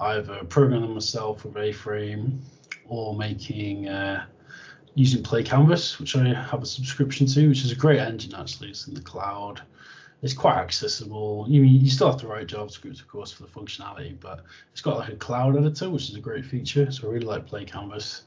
[0.00, 2.40] either programming myself with A-Frame
[2.88, 4.26] or making uh,
[4.94, 8.70] using Play Canvas, which I have a subscription to, which is a great engine actually.
[8.70, 9.62] It's in the cloud.
[10.22, 11.44] It's quite accessible.
[11.48, 14.98] You you still have to write JavaScript, of course, for the functionality, but it's got
[14.98, 16.90] like a cloud editor, which is a great feature.
[16.90, 18.22] So I really like Play Canvas.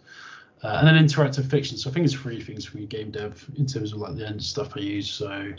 [0.63, 1.77] Uh, and then interactive fiction.
[1.77, 4.27] So I think it's three things for me, game dev, in terms of like the
[4.27, 5.09] end stuff I use.
[5.09, 5.53] So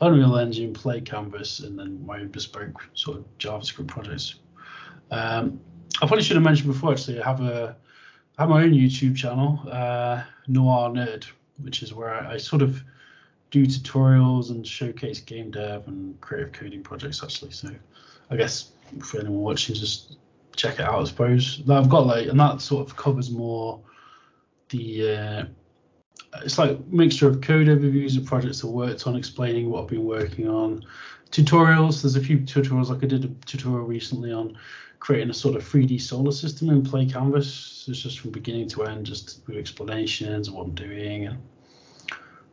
[0.00, 4.36] Unreal Engine, Play Canvas, and then my bespoke sort of JavaScript projects.
[5.10, 5.60] Um,
[6.02, 7.20] I probably should have mentioned before actually.
[7.20, 7.76] I have a
[8.36, 11.26] I have my own YouTube channel, uh, Noir Nerd,
[11.62, 12.82] which is where I, I sort of
[13.50, 17.52] do tutorials and showcase game dev and creative coding projects actually.
[17.52, 17.70] So
[18.30, 20.16] I guess for anyone watching, just
[20.56, 21.00] check it out.
[21.00, 23.80] I suppose I've got like, and that sort of covers more
[24.70, 25.16] the.
[25.16, 25.44] Uh,
[26.42, 30.04] it's like mixture of code overviews of projects I worked on, explaining what I've been
[30.04, 30.84] working on,
[31.30, 32.02] tutorials.
[32.02, 34.58] There's a few tutorials like I did a tutorial recently on
[35.04, 37.52] creating a sort of 3D solar system in Play Canvas.
[37.52, 41.26] So it's just from beginning to end, just with explanations of what I'm doing.
[41.26, 41.42] And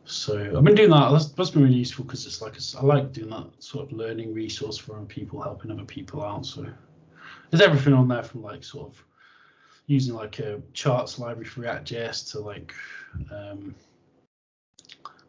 [0.04, 1.12] so I've been doing that.
[1.12, 4.34] That's, that's been really useful because it's like I like doing that sort of learning
[4.34, 6.44] resource for other people, helping other people out.
[6.44, 6.66] So
[7.48, 9.02] there's everything on there from like sort of
[9.86, 12.74] using like a charts library for React.js to like
[13.30, 13.74] um,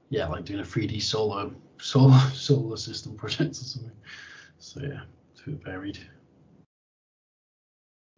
[0.10, 3.92] yeah, like doing a 3D solar solar solar system project or something.
[4.60, 6.00] So yeah, it's a bit varied.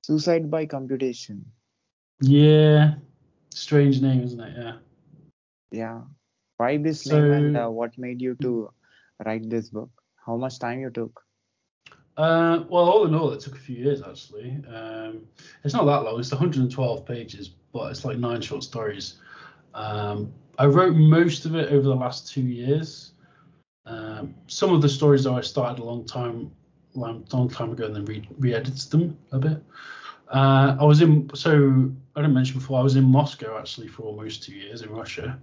[0.06, 1.44] Suicide by computation
[2.22, 2.96] Yeah,
[3.54, 4.54] Strange name, isn't it?
[4.58, 4.76] Yeah.
[5.72, 6.02] Yeah.
[6.58, 8.70] Why this So- name and uh, what made you to
[9.26, 9.89] write this book?
[10.26, 11.22] How much time you took?
[12.18, 14.52] Uh, well, all in all, it took a few years actually.
[14.68, 15.28] Um,
[15.63, 16.20] it's not that long.
[16.20, 19.15] It's 112 pages, but it's like nine short stories.
[19.74, 23.13] Um, I wrote most of it over the last two years.
[23.86, 26.52] Um, some of the stories though I started a long time,
[26.95, 29.63] long, long time ago, and then re- re-edited them a bit.
[30.29, 34.03] Uh, I was in, so I didn't mention before, I was in Moscow actually for
[34.03, 35.39] almost two years in Russia.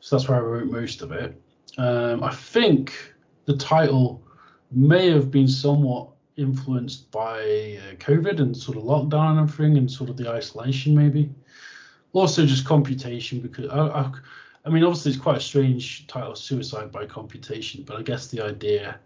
[0.00, 1.40] So that's where I wrote most of it.
[1.78, 2.92] Um, I think
[3.46, 4.22] the title
[4.70, 9.90] may have been somewhat influenced by uh, COVID and sort of lockdown and everything, and
[9.90, 11.30] sort of the isolation, maybe.
[12.12, 14.12] Also, just computation, because I, I,
[14.64, 18.40] I mean, obviously, it's quite a strange title, suicide by computation, but I guess the
[18.40, 18.98] idea,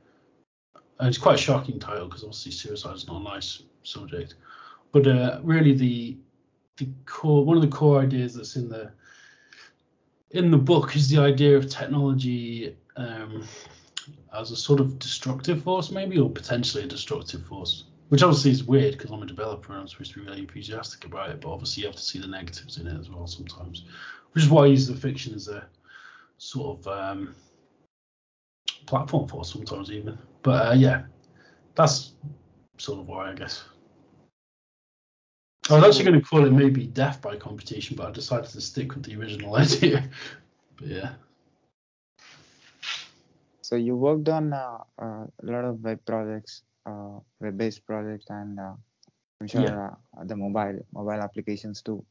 [0.99, 4.35] and it's quite a shocking title because obviously suicide is not a nice subject,
[4.93, 6.17] but uh, really the
[6.79, 8.91] the core one of the core ideas that's in the
[10.31, 13.45] in the book is the idea of technology um,
[14.37, 17.85] as a sort of destructive force, maybe, or potentially a destructive force.
[18.09, 21.05] Which obviously is weird because I'm a developer and I'm supposed to be really enthusiastic
[21.05, 23.85] about it, but obviously you have to see the negatives in it as well sometimes.
[24.33, 25.67] Which is why I use the fiction as a
[26.39, 27.35] sort of um,
[28.87, 30.19] platform for sometimes even.
[30.43, 31.03] But uh, yeah,
[31.75, 32.13] that's
[32.79, 33.65] sort of why I guess.
[35.71, 38.61] I was actually going to call it maybe death by computation, but I decided to
[38.61, 40.09] stick with the original idea.
[40.77, 41.11] but yeah.
[43.61, 48.59] So you worked on uh, uh, a lot of web projects, uh, web-based projects, and
[48.59, 48.73] uh,
[49.43, 49.91] I'm sure Yeah.
[50.19, 52.03] uh, the mobile mobile applications too.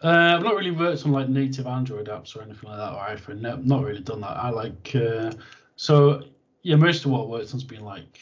[0.00, 3.16] Uh, I've not really worked on like native Android apps or anything like that, or
[3.16, 3.40] iPhone.
[3.40, 4.36] No, not really done that.
[4.36, 5.32] I like uh,
[5.74, 6.22] so
[6.62, 6.76] yeah.
[6.76, 8.18] Most of what I worked on's been like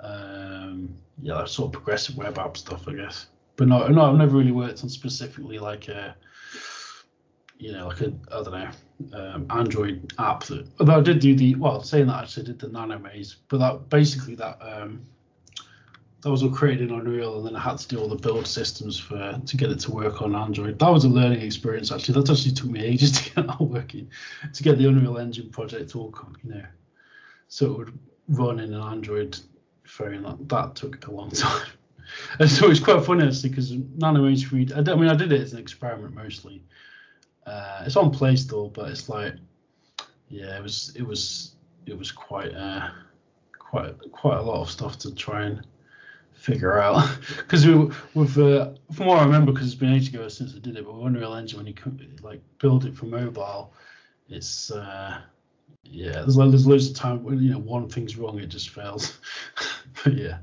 [0.00, 3.26] um, yeah, like sort of progressive web app stuff, I guess.
[3.56, 6.14] But no, no, I've never really worked on specifically like a
[7.58, 10.66] you know like a I don't know um, Android app that.
[10.78, 13.58] Although I did do the well, saying that I actually did the Nano Maze, but
[13.58, 15.02] that basically that um,
[16.20, 18.46] that was all created in Unreal, and then I had to do all the build
[18.46, 20.78] systems for to get it to work on Android.
[20.78, 22.20] That was a learning experience actually.
[22.20, 24.10] That actually took me ages to get that working,
[24.52, 26.64] to get the Unreal Engine project all you know,
[27.48, 29.38] so it would run in an Android
[29.84, 30.22] phone.
[30.22, 31.66] That, that took a long time.
[32.38, 34.88] And so it's quite funny actually because Nano H3.
[34.88, 36.62] I, I mean, I did it as an experiment mostly.
[37.44, 39.34] Uh, it's on Play Store, but it's like,
[40.28, 41.52] yeah, it was it was
[41.86, 42.90] it was quite uh,
[43.58, 45.66] quite quite a lot of stuff to try and
[46.32, 50.28] figure out because we with uh, from what I remember because it's been ages ago
[50.28, 51.74] since I did it but with Unreal Engine when you
[52.22, 53.72] like build it for mobile
[54.28, 55.20] it's uh
[55.90, 58.70] yeah there's lo- there's loads of time when you know one thing's wrong it just
[58.70, 59.18] fails
[60.04, 60.38] but yeah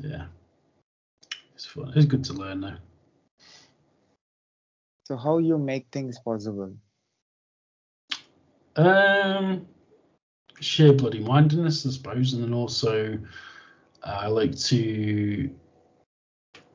[0.00, 0.26] yeah
[1.54, 2.76] it's fun it's good to learn though
[5.10, 6.72] So how you make things possible?
[8.76, 9.66] Um,
[10.60, 13.18] sheer bloody mindedness, I suppose, and then also
[14.04, 15.50] uh, I like to.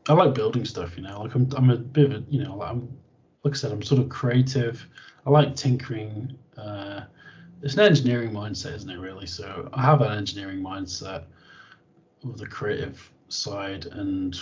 [0.09, 1.21] I like building stuff, you know.
[1.21, 2.89] Like I'm, I'm a bit of a, you know, like I'm,
[3.43, 4.85] like I said, I'm sort of creative.
[5.25, 6.37] I like tinkering.
[6.57, 7.03] Uh,
[7.65, 8.99] it's an engineering mindset, isn't it?
[8.99, 9.25] Really.
[9.25, 11.23] So I have an engineering mindset
[12.23, 14.39] with the creative side, and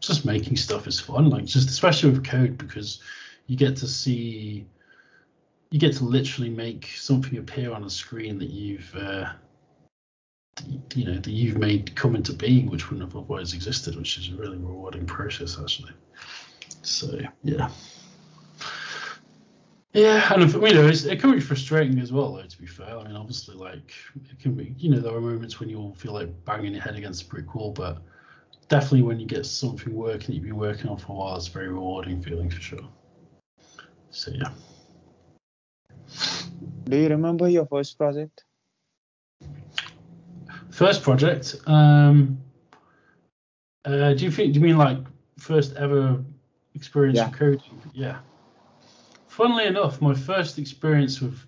[0.00, 1.30] just making stuff is fun.
[1.30, 3.00] Like just especially with code because
[3.46, 4.66] you get to see
[5.70, 9.30] you get to literally make something appear on a screen that you've uh,
[10.94, 14.30] you know that you've made come into being which wouldn't have otherwise existed which is
[14.30, 15.92] a really rewarding process actually
[16.82, 17.68] so yeah
[19.96, 22.98] yeah and you know it's, it can be frustrating as well though to be fair
[22.98, 23.92] i mean obviously like
[24.30, 26.96] it can be you know there are moments when you'll feel like banging your head
[26.96, 28.02] against a brick wall but
[28.68, 31.48] definitely when you get something working that you've been working on for a while it's
[31.48, 32.88] a very rewarding feeling for sure
[34.10, 34.50] so yeah
[36.88, 38.44] Do you remember your first project?
[40.70, 41.56] First project.
[41.66, 42.38] Um,
[43.84, 44.52] uh, do you think?
[44.52, 44.98] Do you mean like
[45.38, 46.22] first ever
[46.74, 47.26] experience Yeah.
[47.26, 47.82] of coding?
[47.92, 48.18] Yeah.
[49.36, 51.38] Funnily enough, my first experience with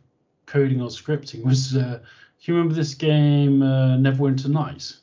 [0.44, 1.74] coding or scripting was.
[1.74, 1.98] Uh,
[2.38, 5.00] do you remember this game, uh, Neverwinter Nights?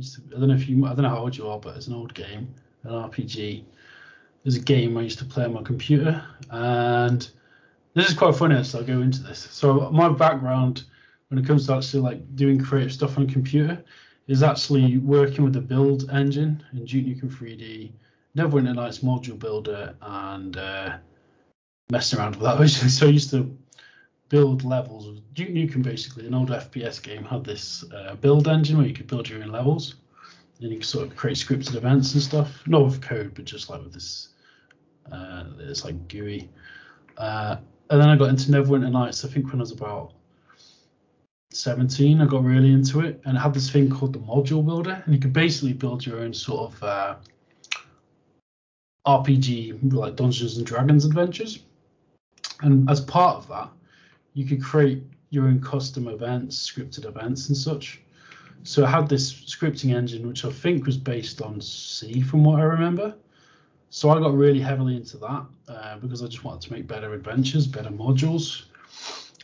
[0.00, 0.86] To- I don't know if you.
[0.86, 2.54] I don't know how old you are, but it's an old game,
[2.84, 3.64] an RPG.
[4.44, 7.28] There's a game I used to play on my computer, and
[7.94, 8.62] this is quite funny.
[8.62, 9.40] So I'll go into this.
[9.50, 10.84] So my background
[11.30, 13.82] when it comes to actually like doing creative stuff on a computer
[14.28, 17.90] is actually working with the build engine in Duke Nukem 3D,
[18.36, 20.98] Neverwinter Nights module builder, and uh,
[21.90, 22.58] messing around with that.
[22.58, 22.88] basically.
[22.88, 23.56] So I used to
[24.28, 25.20] build levels.
[25.34, 29.06] Duke Nukem basically, an old FPS game, had this uh, build engine where you could
[29.06, 29.96] build your own levels.
[30.60, 33.68] And you could sort of create scripted events and stuff, not with code, but just
[33.68, 34.28] like with this
[35.12, 36.48] Uh, it's like GUI.
[37.16, 37.56] Uh,
[37.90, 39.24] and then I got into Neverwinter Nights.
[39.24, 40.12] I think when I was about
[41.52, 45.02] 17, I got really into it, and it had this thing called the Module Builder,
[45.04, 47.16] and you could basically build your own sort of uh,
[49.06, 51.60] RPG, like Dungeons and Dragons adventures.
[52.62, 53.70] And as part of that,
[54.34, 58.00] you could create your own custom events, scripted events, and such.
[58.62, 62.60] So I had this scripting engine, which I think was based on C, from what
[62.60, 63.14] I remember.
[63.90, 67.14] So I got really heavily into that uh, because I just wanted to make better
[67.14, 68.64] adventures, better modules.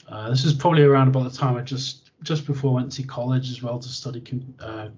[0.08, 3.02] Uh, this is probably around about the time I just just before I went to
[3.02, 4.22] college as well to study
[4.60, 4.88] uh,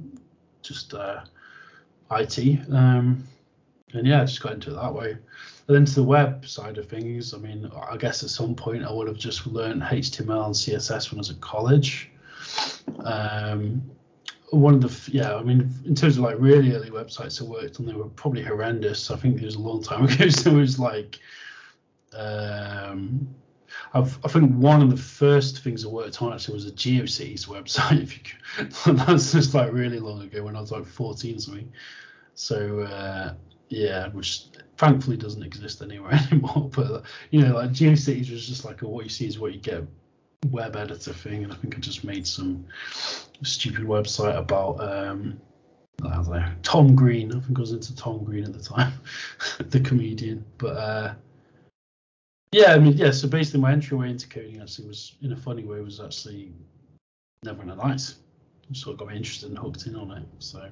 [0.62, 1.24] just uh,
[2.10, 2.60] IT.
[2.70, 3.24] Um,
[3.92, 5.16] and yeah, I just got into it that way.
[5.66, 8.84] And then to the web side of things, I mean, I guess at some point
[8.84, 12.10] I would have just learned HTML and CSS when I was at college.
[13.02, 13.82] Um,
[14.50, 17.80] one of the yeah, I mean, in terms of like really early websites I worked
[17.80, 19.10] on, they were probably horrendous.
[19.10, 20.28] I think it was a long time ago.
[20.28, 21.18] So it was like,
[22.14, 23.34] um,
[23.94, 27.46] I've, I think one of the first things I worked on actually was a GeoCities
[27.46, 28.02] website.
[28.02, 28.16] If
[28.86, 31.72] you that's just like really long ago when I was like 14 or something.
[32.34, 33.34] So uh,
[33.68, 34.44] yeah, which
[34.76, 36.70] thankfully doesn't exist anywhere anymore.
[36.74, 39.60] But you know, like GeoCities was just like a what you see is what you
[39.60, 39.84] get
[40.50, 42.66] web editor thing, and I think I just made some
[43.42, 45.40] stupid website about um,
[46.04, 47.34] I don't know Tom Green.
[47.34, 48.92] I think I was into Tom Green at the time,
[49.58, 50.44] the comedian.
[50.58, 51.14] But uh,
[52.52, 53.10] yeah, I mean, yeah.
[53.10, 56.52] So basically, my entryway into coding actually was, in a funny way, was actually
[57.44, 58.16] Neverwinter Nights.
[58.72, 60.24] Sort of got me interested and hooked in on it.
[60.38, 60.68] So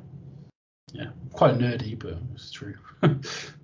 [0.92, 2.74] yeah, quite nerdy, but it's true.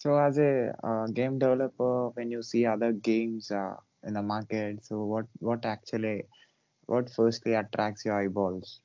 [0.00, 4.82] so as a uh, game developer, when you see other games uh, in the market,
[4.82, 6.22] so what what actually
[6.86, 8.80] what firstly attracts your eyeballs?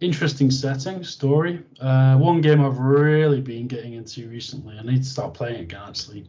[0.00, 1.62] Interesting setting, story.
[1.80, 5.82] Uh, one game I've really been getting into recently, I need to start playing again
[5.88, 6.26] actually,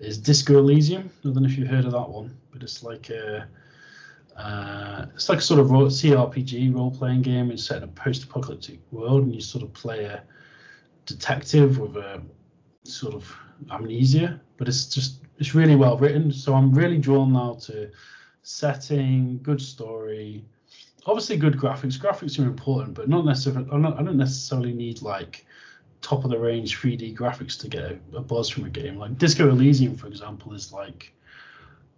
[0.00, 1.08] is Disco Elysium.
[1.20, 3.46] I don't know if you've heard of that one, but it's like a
[4.36, 7.52] uh, it's like a sort of CRPG role playing game.
[7.52, 10.24] It's set in a post apocalyptic world, and you sort of play a
[11.06, 12.20] detective with a
[12.84, 13.36] sort of
[13.70, 16.32] amnesia, but it's just it's really well written.
[16.32, 17.90] So I'm really drawn now to
[18.42, 20.44] setting, good story,
[21.06, 21.98] obviously good graphics.
[21.98, 23.66] Graphics are important, but not necessarily.
[23.68, 25.46] I don't, I don't necessarily need like
[26.00, 28.96] top of the range 3D graphics to get a, a, buzz from a game.
[28.96, 31.12] Like Disco Elysium, for example, is like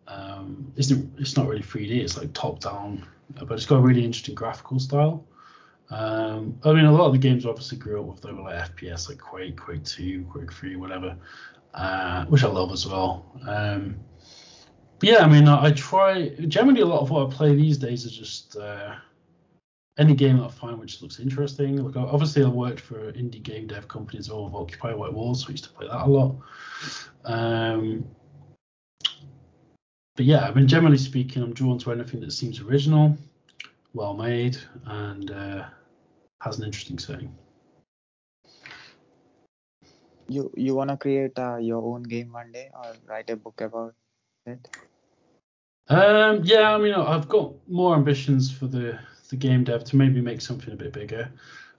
[0.07, 2.03] um, isn't it's not really 3D.
[2.03, 5.25] It's like top down, but it's got a really interesting graphical style.
[5.95, 8.75] Um, I mean, a lot of the games obviously grew up with they were like
[8.75, 11.17] FPS, like Quake, Quake 2, Quake 3, whatever,
[11.73, 13.41] uh, which I love as well.
[13.47, 14.01] Um,
[14.99, 17.79] but yeah, I mean, I, I, try generally a lot of what I play these
[17.79, 18.97] days is just uh,
[19.97, 21.77] any game that I find which looks interesting.
[21.77, 25.49] Like obviously, I worked for indie game dev companies all of Occupy White Walls, so
[25.49, 26.35] I used to play that a lot.
[27.25, 28.05] Um,
[30.17, 33.17] but yeah, I mean, generally speaking, I'm drawn to anything that seems original,
[33.93, 35.65] well made, and uh,
[36.41, 37.35] has an interesting setting.
[40.29, 43.95] You you wanna create uh, your own game one day or write a book about
[44.47, 44.69] it?
[45.89, 48.99] Um, yeah, I mean, I've got more ambitions for the
[49.31, 51.31] the game dev to maybe make something a bit bigger.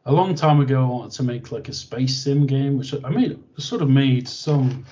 [0.06, 3.10] A long time ago, I wanted to make like a space sim game, which I
[3.10, 4.86] made sort of made some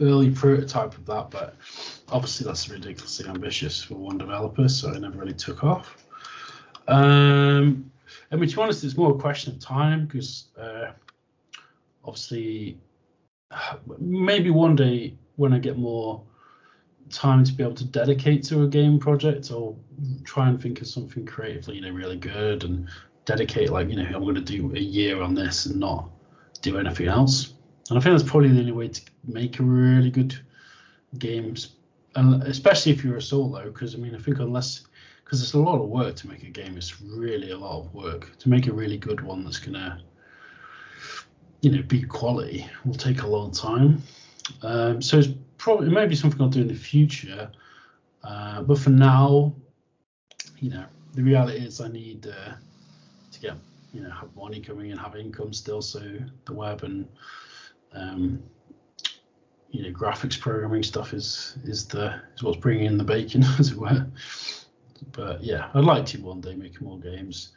[0.00, 1.56] early prototype of that, but
[2.10, 6.04] obviously that's ridiculously ambitious for one developer, so it never really took off.
[6.86, 7.90] Um,
[8.30, 10.92] I mean, to be honest, it's more a question of time because uh,
[12.04, 12.78] obviously
[13.98, 16.22] maybe one day when I get more
[17.10, 19.76] time to be able to dedicate to a game project or
[20.24, 22.88] try and think of something creatively, you know, really good and
[23.24, 26.10] dedicate like, you know, I'm going to do a year on this and not
[26.60, 27.54] do anything else.
[27.88, 30.38] And I think that's probably the only way to make a really good
[31.18, 31.54] game,
[32.14, 34.86] and especially if you're a solo, because I mean, I think unless
[35.28, 37.92] because it's a lot of work to make a game, it's really a lot of
[37.92, 40.00] work to make a really good one that's gonna,
[41.60, 44.02] you know, be quality will take a long time.
[44.62, 47.50] Um, so it's probably maybe something I'll do in the future,
[48.24, 49.54] uh, but for now,
[50.60, 52.54] you know, the reality is I need uh,
[53.32, 53.52] to get
[53.92, 56.00] you know have money coming in, have income still, so
[56.46, 57.06] the web and
[57.92, 58.42] um,
[59.70, 63.72] you know, graphics programming stuff is is the is what's bringing in the bacon, as
[63.72, 64.06] it were.
[65.12, 67.52] But yeah, I'd like to one day make more games.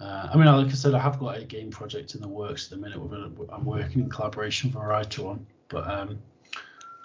[0.00, 2.66] Uh, I mean, like I said, I have got a game project in the works
[2.66, 2.98] at the minute.
[3.52, 6.18] I'm working in collaboration with a writer on, but um,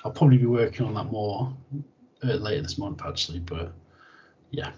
[0.03, 1.53] I'll probably be working on that more
[2.23, 3.39] uh, later this month, actually.
[3.39, 3.73] But
[4.51, 4.71] yeah,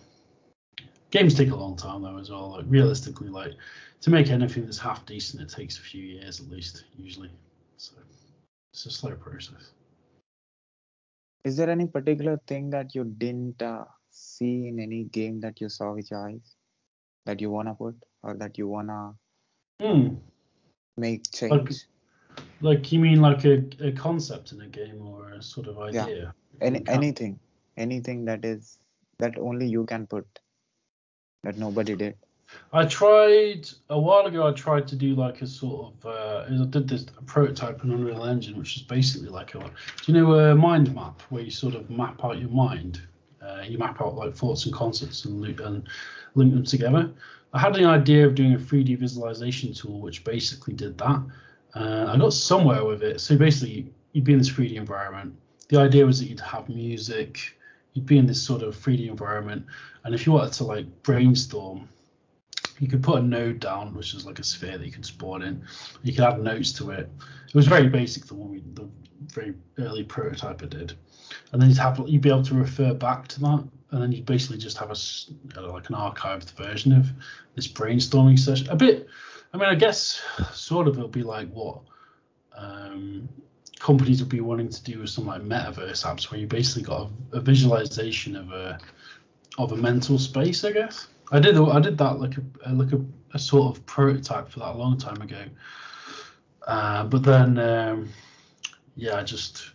[1.12, 2.52] games take a long time though as well.
[2.52, 3.54] Like realistically, like
[4.02, 7.32] to make anything that's half decent, it takes a few years at least, usually
[7.78, 7.94] So
[8.74, 9.72] it's a slow process.
[11.46, 15.70] Is there any particular thing that you didn't uh, see in any game that you
[15.70, 16.56] saw with your eyes
[17.26, 19.14] that you wanna put or that you wanna
[19.82, 20.16] Hmm.
[20.98, 21.86] make change?
[22.62, 26.08] Like you mean like a, a concept in a game or a sort of idea?
[26.08, 26.32] Yeah.
[26.62, 27.40] Any anything,
[27.78, 28.80] anything that is
[29.20, 30.28] that only you can put
[31.44, 32.16] that nobody did.
[32.74, 34.48] I tried a while ago.
[34.48, 36.06] I tried to do like a sort of.
[36.06, 39.60] Uh, I did this prototype in Unreal Engine, which is basically like a.
[39.60, 39.70] Do
[40.08, 43.02] you know a mind map where you sort of map out your mind?
[43.42, 45.88] Uh, you map out like thoughts and concepts and loop and
[46.36, 47.12] link them together.
[47.54, 51.24] I had an idea of doing a 3D visualization tool, which basically did that.
[51.76, 53.22] Uh, I got somewhere with it.
[53.22, 55.36] So basically, you'd be in this 3D environment.
[55.70, 57.56] The idea was that you'd have music.
[57.94, 59.66] You'd be in this sort of 3D environment,
[60.04, 61.88] and if you wanted to like brainstorm
[62.80, 65.42] you could put a node down, which is like a sphere that you can spawn
[65.42, 65.64] in.
[66.02, 67.10] You could add nodes to it.
[67.48, 68.88] It was very basic, the one we, the
[69.28, 70.94] very early prototype I did.
[71.52, 74.26] And then you'd have you'd be able to refer back to that, and then you'd
[74.26, 77.12] basically just have a uh, like an archived version of
[77.56, 78.70] this brainstorming session.
[78.70, 79.08] A bit,
[79.54, 80.22] I mean, I guess
[80.54, 81.82] sort of it'll be like what
[82.56, 83.28] um,
[83.80, 87.10] companies would be wanting to do with some like metaverse apps, where you basically got
[87.34, 88.80] a, a visualization of a
[89.58, 91.08] of a mental space, I guess.
[91.32, 93.02] I did I did that like a like a,
[93.34, 95.44] a sort of prototype for that a long time ago.
[96.66, 98.10] Uh, but then um,
[98.96, 99.72] yeah, I just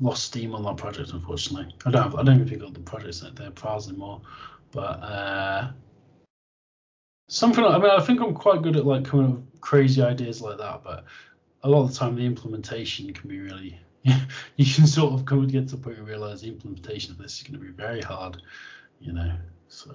[0.00, 1.74] lost steam on that project unfortunately.
[1.84, 4.22] I don't have, I don't even think I've got the projects in their files anymore.
[4.72, 5.70] But uh,
[7.28, 10.40] something I mean I think I'm quite good at like coming up with crazy ideas
[10.40, 11.04] like that, but
[11.62, 15.46] a lot of the time the implementation can be really you can sort of come
[15.46, 17.72] get to the point where you realize the implementation of this is going to be
[17.72, 18.40] very hard,
[18.98, 19.32] you know.
[19.68, 19.94] So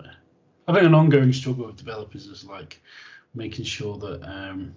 [0.68, 2.82] I think an ongoing struggle with developers is like
[3.34, 4.76] making sure that um,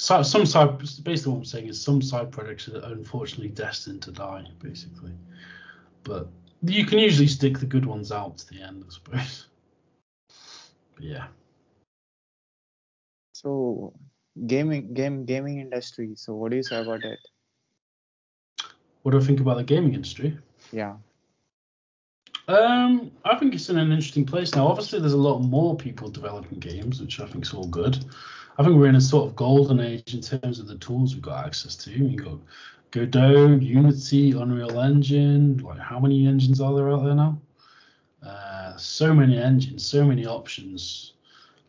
[0.00, 4.12] so, some side, basically what I'm saying is some side projects are unfortunately destined to
[4.12, 5.12] die, basically.
[6.04, 6.28] But
[6.62, 9.46] you can usually stick the good ones out to the end, I suppose.
[10.94, 11.26] But yeah.
[13.32, 13.92] So
[14.46, 16.12] gaming game gaming industry.
[16.14, 17.18] So what do you say about it?
[19.02, 20.38] What do I think about the gaming industry?
[20.72, 20.96] Yeah.
[22.50, 24.66] Um, I think it's in an interesting place now.
[24.66, 28.04] Obviously, there's a lot more people developing games, which I think is all good.
[28.58, 31.22] I think we're in a sort of golden age in terms of the tools we've
[31.22, 31.92] got access to.
[31.92, 32.38] You got
[32.90, 35.58] Godot, Unity, Unreal Engine.
[35.58, 37.40] Like, how many engines are there out there now?
[38.20, 41.12] Uh, so many engines, so many options.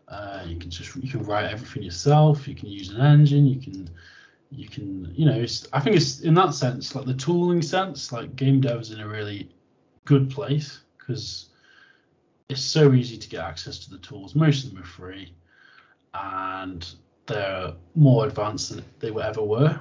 [0.08, 2.48] Uh, you can just you can write everything yourself.
[2.48, 3.46] You can use an engine.
[3.46, 3.88] You can
[4.50, 8.36] you can you know I think it's in that sense like the tooling sense like
[8.36, 9.50] game dev is in a really
[10.06, 11.50] good place because
[12.50, 14.36] it's so easy to get access to the tools.
[14.36, 15.34] Most of them are free,
[16.14, 16.88] and
[17.28, 19.80] they're more advanced than they ever were.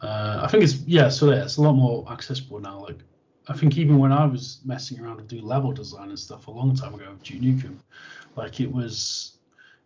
[0.00, 2.80] Uh, I think it's yeah, so yeah, it's a lot more accessible now.
[2.80, 3.00] Like
[3.48, 6.50] I think even when I was messing around to do level design and stuff a
[6.50, 7.76] long time ago with Duke Nukem,
[8.36, 9.39] like it was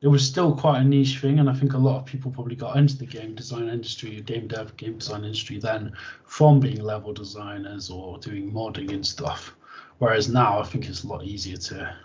[0.04, 2.56] it was still quite a niche thing, and I think a lot of people probably
[2.56, 5.94] got into the game design industry, game dev, game design industry then
[6.26, 9.56] from being level designers or doing modding and stuff.
[9.98, 11.96] Whereas now I think it's a lot easier to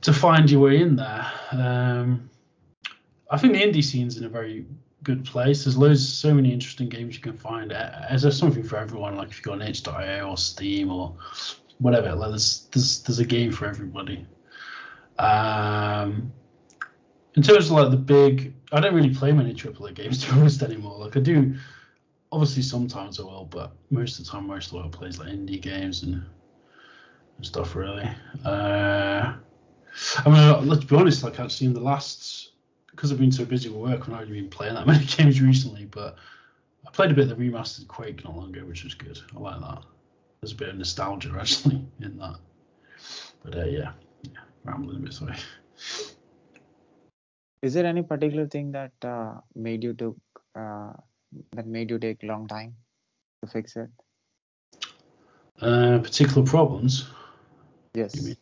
[0.00, 1.30] to find your way in there.
[1.52, 2.30] Um,
[3.30, 4.64] I think the indie scene's in a very
[5.02, 5.64] good place.
[5.64, 7.74] There's loads, so many interesting games you can find.
[7.74, 9.16] Uh, There's something for everyone.
[9.16, 11.14] Like if you've got an itch.io or Steam or
[11.78, 14.26] whatever, like there's there's there's a game for everybody.
[15.18, 16.32] Um,
[17.34, 20.40] in terms of like the big, I don't really play many AAA games to be
[20.40, 20.98] honest anymore.
[20.98, 21.54] Like I do,
[22.32, 25.28] obviously sometimes I will, but most of the time, most of I play is like
[25.28, 26.22] indie games and,
[27.36, 28.08] and stuff really.
[28.44, 29.34] Uh,
[30.24, 31.22] I mean, let's be honest.
[31.22, 32.52] Like actually, in the last,
[32.90, 35.40] because I've been so busy with work, I've not really been playing that many games
[35.40, 35.86] recently.
[35.86, 36.16] But
[36.86, 39.18] I played a bit of the remastered Quake not long ago, which was good.
[39.34, 39.82] I like that.
[40.40, 42.36] There's a bit of nostalgia actually in that.
[43.42, 43.92] But uh, yeah,
[44.66, 45.12] rambling a bit.
[45.12, 45.36] Sorry.
[47.62, 50.16] Is there any particular thing that uh, made you took
[50.54, 50.92] uh,
[51.52, 52.74] that made you take long time
[53.42, 53.88] to fix it?
[55.60, 57.08] Uh, particular problems.
[57.94, 58.36] Yes.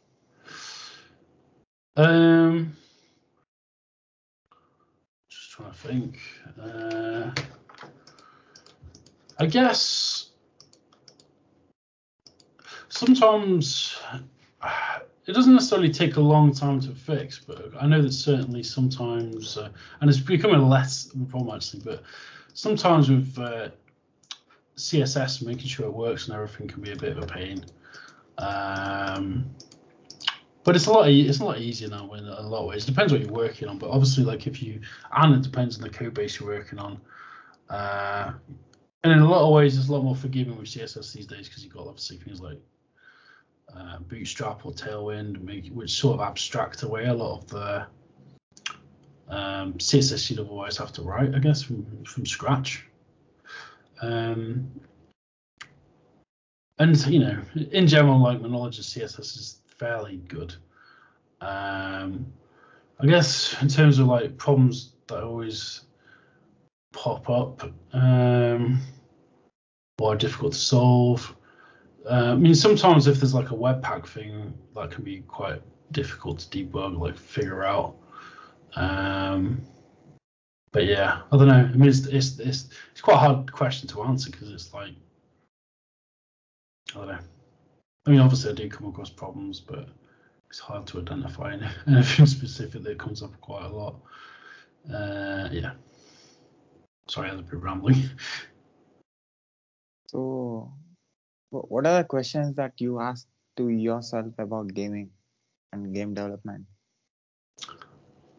[1.97, 2.77] Um,
[5.29, 6.19] just trying to think.
[6.61, 7.31] Uh,
[9.39, 10.31] I guess
[12.89, 13.97] sometimes
[15.27, 19.57] it doesn't necessarily take a long time to fix, but I know that certainly sometimes,
[19.57, 19.71] uh,
[20.01, 22.03] and it's becoming less of a problem actually, but
[22.53, 23.69] sometimes with uh,
[24.77, 27.65] CSS, making sure it works and everything can be a bit of a pain.
[28.39, 29.51] Um,
[30.65, 31.11] but it's a lot.
[31.11, 32.85] It's a lot easier now in a lot of ways.
[32.85, 34.81] It depends what you're working on, but obviously, like if you
[35.15, 37.01] and it depends on the code base you're working on.
[37.69, 38.33] Uh,
[39.05, 41.49] and in a lot of ways, it's a lot more forgiving with CSS these days
[41.49, 42.59] because you've got obviously things like
[43.75, 47.87] uh, Bootstrap or Tailwind, make, which sort of abstract away a lot of the
[49.29, 52.85] um, CSS you'd otherwise have to write, I guess, from from scratch.
[54.03, 54.71] Um,
[56.79, 57.41] and you know,
[57.73, 60.55] in general, like my knowledge of CSS is fairly good.
[61.41, 62.27] Um,
[63.01, 65.83] I guess in terms of like problems that always
[66.93, 68.81] pop up um,
[69.99, 71.37] or are difficult to solve.
[72.09, 76.39] Uh, I mean, sometimes if there's like a webpack thing, that can be quite difficult
[76.41, 77.97] to debug, like figure out.
[78.77, 79.63] Um,
[80.73, 81.55] but yeah, I don't know.
[81.55, 84.93] I mean, it's it's it's, it's quite a hard question to answer because it's like
[86.95, 87.19] I don't know.
[88.07, 89.89] I mean, obviously, I do come across problems, but
[90.51, 93.95] it's hard to identify any- anything specific that comes up quite a lot.
[94.93, 95.73] Uh, yeah.
[97.09, 98.11] Sorry, I was a bit rambling.
[100.07, 100.73] So,
[101.63, 103.27] what are the questions that you ask
[103.57, 105.11] to yourself about gaming
[105.73, 106.67] and game development?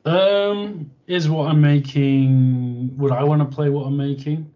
[0.05, 2.95] Um, is what I'm making?
[2.97, 4.53] Would I want to play what I'm making?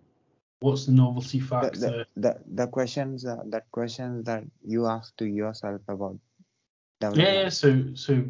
[0.59, 1.79] What's the novelty The, factor?
[1.79, 6.17] the, the, the questions uh, that questions that you ask to yourself about
[6.99, 7.27] development.
[7.27, 7.49] Yeah, yeah.
[7.49, 8.23] So, so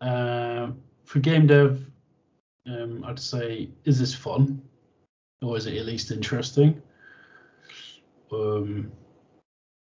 [0.00, 0.70] uh,
[1.04, 1.84] for game dev,
[2.66, 4.62] um, I'd say, is this fun,
[5.42, 6.82] or is it at least interesting?
[8.32, 8.90] Um,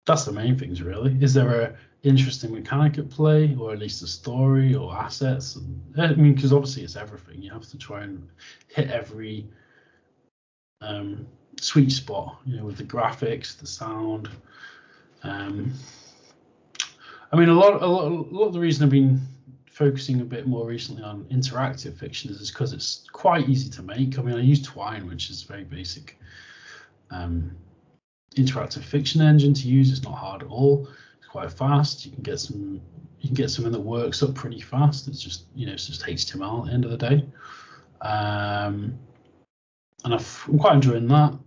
[0.06, 1.18] that's the main things, really.
[1.22, 5.58] Is there a interesting mechanic at play, or at least a story or assets?
[5.98, 7.42] I mean, because obviously it's everything.
[7.42, 8.28] You have to try and
[8.68, 9.48] hit every
[10.82, 11.28] um,
[11.60, 14.30] sweet spot, you know, with the graphics, the sound.
[15.24, 15.74] Um,
[17.32, 19.22] I mean, a lot, a lot, a lot of the reason I've been
[19.66, 24.18] focusing a bit more recently on interactive fiction is because it's quite easy to make.
[24.18, 26.20] I mean, I use Twine, which is very basic
[27.12, 27.56] um,
[28.36, 29.92] interactive fiction engine to use.
[29.92, 30.88] It's not hard at all.
[31.20, 32.06] It's quite fast.
[32.06, 32.82] You can get some,
[33.20, 35.08] you can get something that works up pretty fast.
[35.08, 37.26] It's just, you know, it's just HTML at the end of the day.
[38.02, 38.98] Um,
[40.04, 41.38] and I've, I'm quite enjoying that.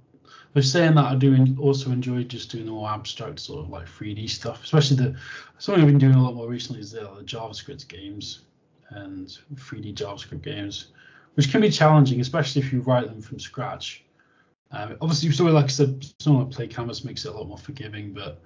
[0.53, 3.87] But saying that, I do also enjoy just doing the more abstract sort of like
[3.87, 5.16] 3D stuff, especially the
[5.59, 8.43] something I've been doing a lot more recently is the, the JavaScript games
[8.91, 9.26] and
[9.57, 10.93] 3D JavaScript games,
[11.35, 14.05] which can be challenging, especially if you write them from scratch.
[14.74, 17.58] Um, obviously, so like I said, something like Play Canvas makes it a lot more
[17.58, 18.42] forgiving, but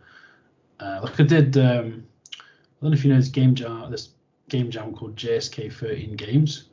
[0.79, 2.07] uh, like I did, um,
[2.39, 4.11] I don't know if you know this game jam, this
[4.51, 6.69] game jam called JSK 13 Games,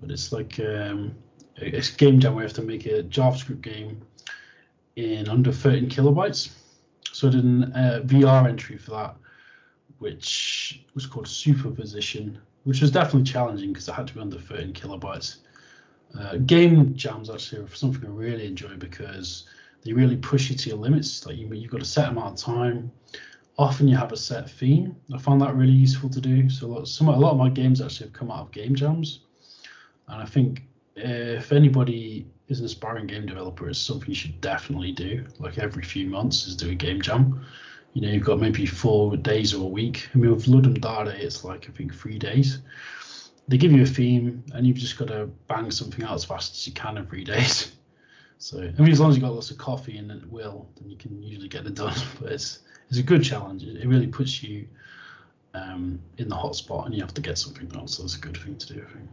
[0.00, 1.14] but it's like um,
[1.56, 4.00] it's a game jam where you have to make a JavaScript game
[4.96, 6.50] in under 13 kilobytes.
[7.12, 9.16] So I did a uh, VR entry for that,
[9.98, 14.72] which was called Superposition, which was definitely challenging because it had to be under 13
[14.72, 15.38] kilobytes.
[16.18, 19.46] Uh, game jams actually are something I really enjoy because
[19.84, 21.26] they really push you to your limits.
[21.26, 22.90] Like you, you've got a set amount of time.
[23.58, 24.96] Often you have a set theme.
[25.14, 26.48] I found that really useful to do.
[26.50, 28.74] So a lot, some, a lot of my games actually have come out of game
[28.74, 29.20] jams,
[30.08, 30.62] and I think
[30.96, 35.24] if anybody is an aspiring game developer, it's something you should definitely do.
[35.38, 37.44] Like every few months, is do a game jam.
[37.92, 40.08] You know, you've got maybe four days or a week.
[40.14, 42.58] I mean, with Ludum Dare, it's like I think three days.
[43.48, 46.54] They give you a theme, and you've just got to bang something out as fast
[46.54, 47.72] as you can in three days.
[48.38, 50.90] So, I mean, as long as you've got lots of coffee and it will, then
[50.90, 51.94] you can usually get it done.
[52.20, 53.62] But it's it's a good challenge.
[53.64, 54.68] It really puts you
[55.54, 57.88] um, in the hot spot, and you have to get something done.
[57.88, 59.10] So it's a good thing to do, I think.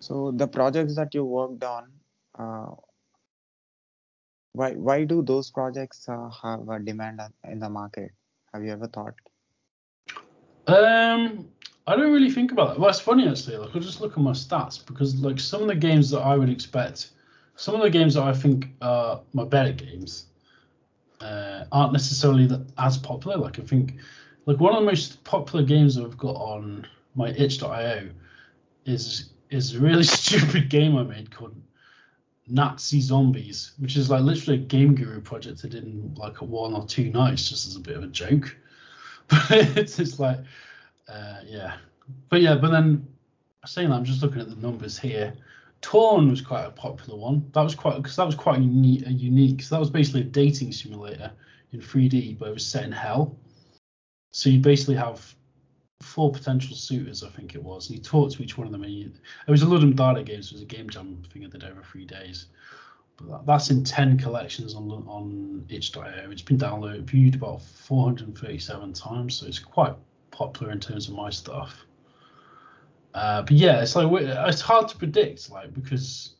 [0.00, 1.90] So the projects that you worked on,
[2.38, 2.74] uh,
[4.52, 7.20] why why do those projects uh, have a demand
[7.50, 8.10] in the market?
[8.52, 9.14] Have you ever thought?
[10.66, 11.48] Um,
[11.86, 12.80] I don't really think about that.
[12.80, 13.56] Well, it's funny actually.
[13.58, 16.36] Like, I'll just look at my stats because, like, some of the games that I
[16.36, 17.10] would expect,
[17.54, 20.26] some of the games that I think are my better games,
[21.20, 23.36] uh, aren't necessarily that, as popular.
[23.36, 23.94] Like, I think,
[24.46, 28.08] like, one of the most popular games I've got on my itch.io
[28.84, 31.54] is is a really stupid game I made called
[32.48, 36.44] Nazi Zombies, which is like literally a Game Guru project I did in like a
[36.44, 38.56] one or two nights just as a bit of a joke.
[39.28, 40.38] But it's just like,
[41.08, 41.76] uh, yeah.
[42.28, 43.06] But yeah, but then
[43.64, 45.34] saying that, I'm just looking at the numbers here.
[45.80, 47.48] Torn was quite a popular one.
[47.52, 49.04] That was quite because that was quite unique.
[49.06, 49.62] Unique.
[49.62, 51.30] So that was basically a dating simulator
[51.72, 53.36] in 3D, but it was set in hell.
[54.32, 55.34] So you basically have
[56.00, 58.84] four potential suitors, I think it was, and you talk to each one of them.
[58.84, 59.12] And you,
[59.46, 61.82] it was a Ludum Dare game, it was a game jam thing I did over
[61.82, 62.46] three days.
[63.16, 66.30] But that, that's in 10 collections on on itch.io.
[66.30, 69.94] It's been downloaded, viewed about 437 times, so it's quite
[70.36, 71.86] popular in terms of my stuff.
[73.14, 76.34] Uh, but yeah, it's like it's hard to predict, like because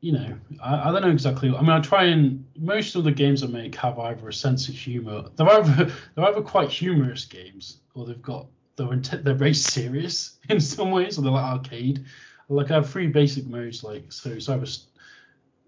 [0.00, 1.54] you know I, I don't know exactly.
[1.54, 4.68] I mean, I try and most of the games I make have either a sense
[4.68, 5.26] of humor.
[5.36, 5.84] They're either
[6.14, 11.16] they're either quite humorous games, or they've got they're they're very serious in some ways,
[11.16, 12.04] or they're like arcade.
[12.48, 14.66] Like I have three basic modes, like so either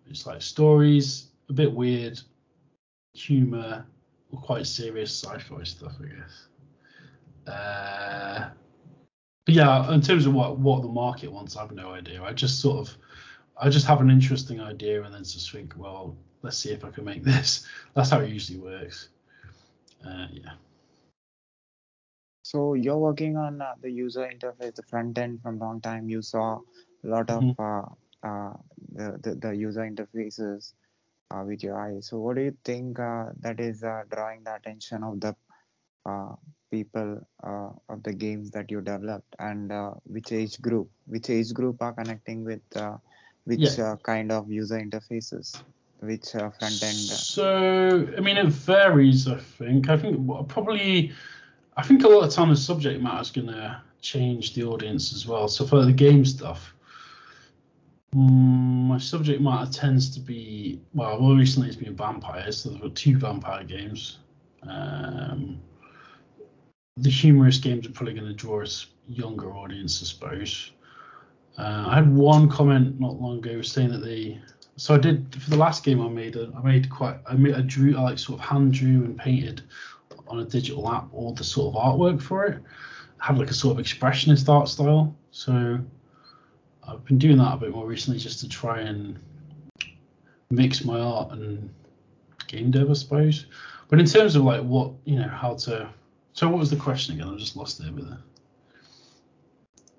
[0.08, 2.20] it's like stories, a bit weird,
[3.14, 3.86] humor,
[4.32, 6.48] or quite serious sci-fi stuff, I guess.
[7.50, 8.50] Uh,
[9.46, 12.22] but yeah, in terms of what what the market wants, I have no idea.
[12.22, 12.96] I just sort of,
[13.60, 16.90] I just have an interesting idea and then just think, well, let's see if I
[16.90, 17.66] can make this.
[17.94, 19.08] That's how it usually works.
[20.06, 20.52] Uh, yeah.
[22.42, 26.08] So you're working on uh, the user interface, the front end from long time.
[26.08, 26.60] You saw
[27.04, 27.56] a lot of Mhm.
[27.58, 27.86] uh,
[28.26, 28.54] uh,
[28.92, 30.74] the, the the user interfaces
[31.30, 32.08] uh, with your eyes.
[32.08, 35.36] So what do you think uh, that is uh, drawing the attention of the
[36.04, 36.34] uh,
[36.70, 40.88] people uh, of the games that you developed, and uh, which age group?
[41.06, 42.96] Which age group are connecting with uh,
[43.44, 45.62] which uh, kind of user interfaces?
[46.00, 46.94] Which uh, front end?
[46.94, 49.28] So, I mean, it varies.
[49.28, 49.88] I think.
[49.88, 51.12] I think probably.
[51.76, 55.12] I think a lot of time the subject matter is going to change the audience
[55.12, 55.48] as well.
[55.48, 56.74] So for the game stuff,
[58.14, 61.18] mm, my subject matter tends to be well.
[61.20, 62.62] More recently, it's been vampires.
[62.62, 64.18] So there were two vampire games.
[64.62, 65.60] Um,
[66.96, 70.72] the humorous games are probably going to draw a s- younger audience, I suppose.
[71.58, 74.40] Uh, I had one comment not long ago saying that they
[74.76, 76.36] so I did for the last game I made.
[76.36, 77.16] uh, I made quite.
[77.28, 77.54] I made.
[77.54, 77.96] I drew.
[77.98, 79.62] I like sort of hand drew and painted
[80.26, 82.62] on a digital app all the sort of artwork for it.
[83.20, 85.14] I had like a sort of expressionist art style.
[85.32, 85.78] So
[86.88, 89.18] I've been doing that a bit more recently just to try and
[90.50, 91.68] mix my art and
[92.46, 93.46] game dev, I suppose.
[93.88, 95.90] But in terms of like what you know, how to.
[96.32, 97.32] So what was the question again?
[97.34, 98.18] I just lost it a bit there.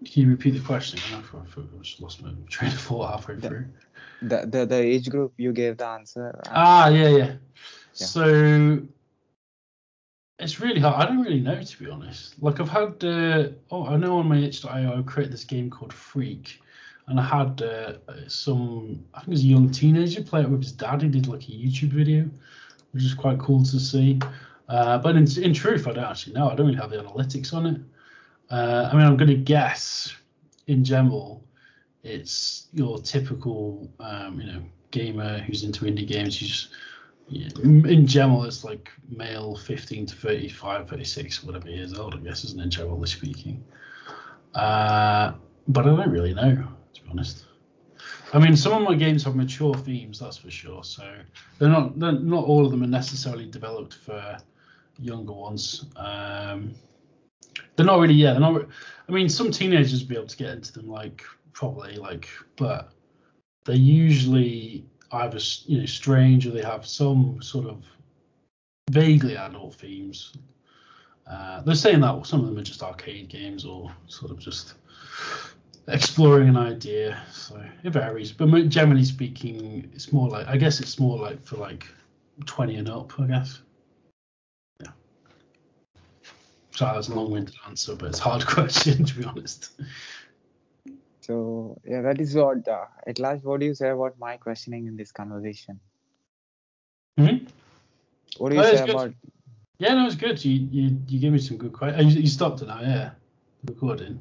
[0.06, 1.24] Can you repeat the question again?
[1.34, 3.66] I, I, I just lost my train of thought halfway The- through.
[4.24, 6.40] The, the the age group you gave the answer.
[6.46, 7.26] uh, Ah, yeah, yeah.
[7.26, 7.36] Yeah.
[7.94, 8.80] So
[10.40, 11.02] it's really hard.
[11.02, 12.42] I don't really know to be honest.
[12.42, 15.92] Like I've had, uh, oh, I know on my itch.io I created this game called
[15.94, 16.62] Freak,
[17.08, 17.94] and I had uh,
[18.28, 21.02] some, I think it was a young teenager play it with his dad.
[21.02, 22.30] He did like a YouTube video,
[22.92, 24.20] which is quite cool to see.
[24.72, 26.50] Uh, but in, in truth, I don't actually know.
[26.50, 27.82] I don't really have the analytics on it.
[28.50, 30.16] Uh, I mean, I'm going to guess
[30.68, 31.44] in general,
[32.04, 36.40] it's your typical, um, you know, gamer who's into indie games.
[36.40, 36.70] Who's
[37.30, 42.62] in general, it's like male 15 to 35, 36, whatever years old, I guess, isn't
[42.62, 43.62] it, generally speaking?
[44.56, 45.34] Uh,
[45.68, 47.44] but I don't really know, to be honest.
[48.34, 50.86] I mean, some of my games have mature themes, that's for sure.
[50.86, 51.04] So
[51.60, 54.38] they're not, they're, not all of them are necessarily developed for
[55.00, 55.86] younger ones.
[55.96, 56.74] Um,
[57.76, 58.68] they're not really, yeah, they're not.
[59.08, 61.24] I mean, some teenagers be able to get into them, like
[61.54, 62.92] probably, like, but
[63.66, 67.84] they're usually either you know strange or they have some sort of
[68.90, 70.34] vaguely adult themes.
[71.30, 74.74] Uh, they're saying that some of them are just arcade games or sort of just
[75.88, 77.22] exploring an idea.
[77.32, 81.58] So it varies, but generally speaking, it's more like I guess it's more like for
[81.58, 81.88] like
[82.46, 83.62] 20 and up, I guess.
[84.82, 84.92] Yeah.
[86.82, 89.70] So that was a long-winded answer, but it's a hard question to be honest.
[91.20, 92.68] So yeah, that is what.
[92.68, 95.80] Uh, at last, what do you say about my questioning in this conversation?
[97.20, 97.48] Mhm.
[98.40, 99.14] What do you Oh, say about?
[99.78, 100.44] Yeah, no, it's good.
[100.44, 102.16] You you, you gave me some good questions.
[102.16, 103.12] You, you stopped it now, yeah.
[103.66, 104.18] Recording.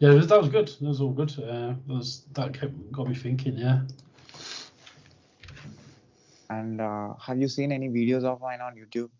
[0.00, 0.66] Yeah, that was, that was good.
[0.80, 1.30] That was all good.
[1.38, 3.56] Uh, that was that kept got me thinking.
[3.56, 3.82] Yeah.
[6.50, 9.10] And uh, have you seen any videos of mine on YouTube?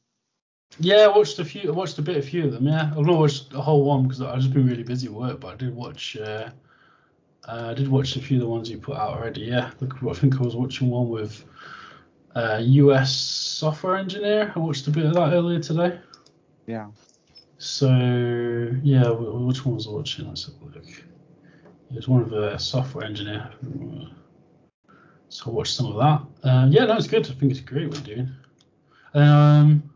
[0.80, 1.68] Yeah, I watched a few.
[1.68, 2.66] I watched a bit, a few of them.
[2.66, 5.40] Yeah, I've not watched the whole one because I've just been really busy at work.
[5.40, 6.16] But I did watch.
[6.16, 6.50] Uh,
[7.46, 9.42] uh, I did watch a few of the ones you put out already.
[9.42, 11.44] Yeah, Look, I think I was watching one with
[12.34, 14.52] uh, US software engineer.
[14.54, 15.98] I watched a bit of that earlier today.
[16.66, 16.88] Yeah.
[17.56, 17.88] So
[18.82, 20.28] yeah, which one was I watching?
[20.28, 20.86] Let's have a look.
[20.86, 23.50] It was one of a software engineer.
[25.30, 26.48] So I watched some of that.
[26.48, 27.26] Um, yeah, no, it's good.
[27.26, 28.30] I think it's great what you're doing.
[29.14, 29.90] Um,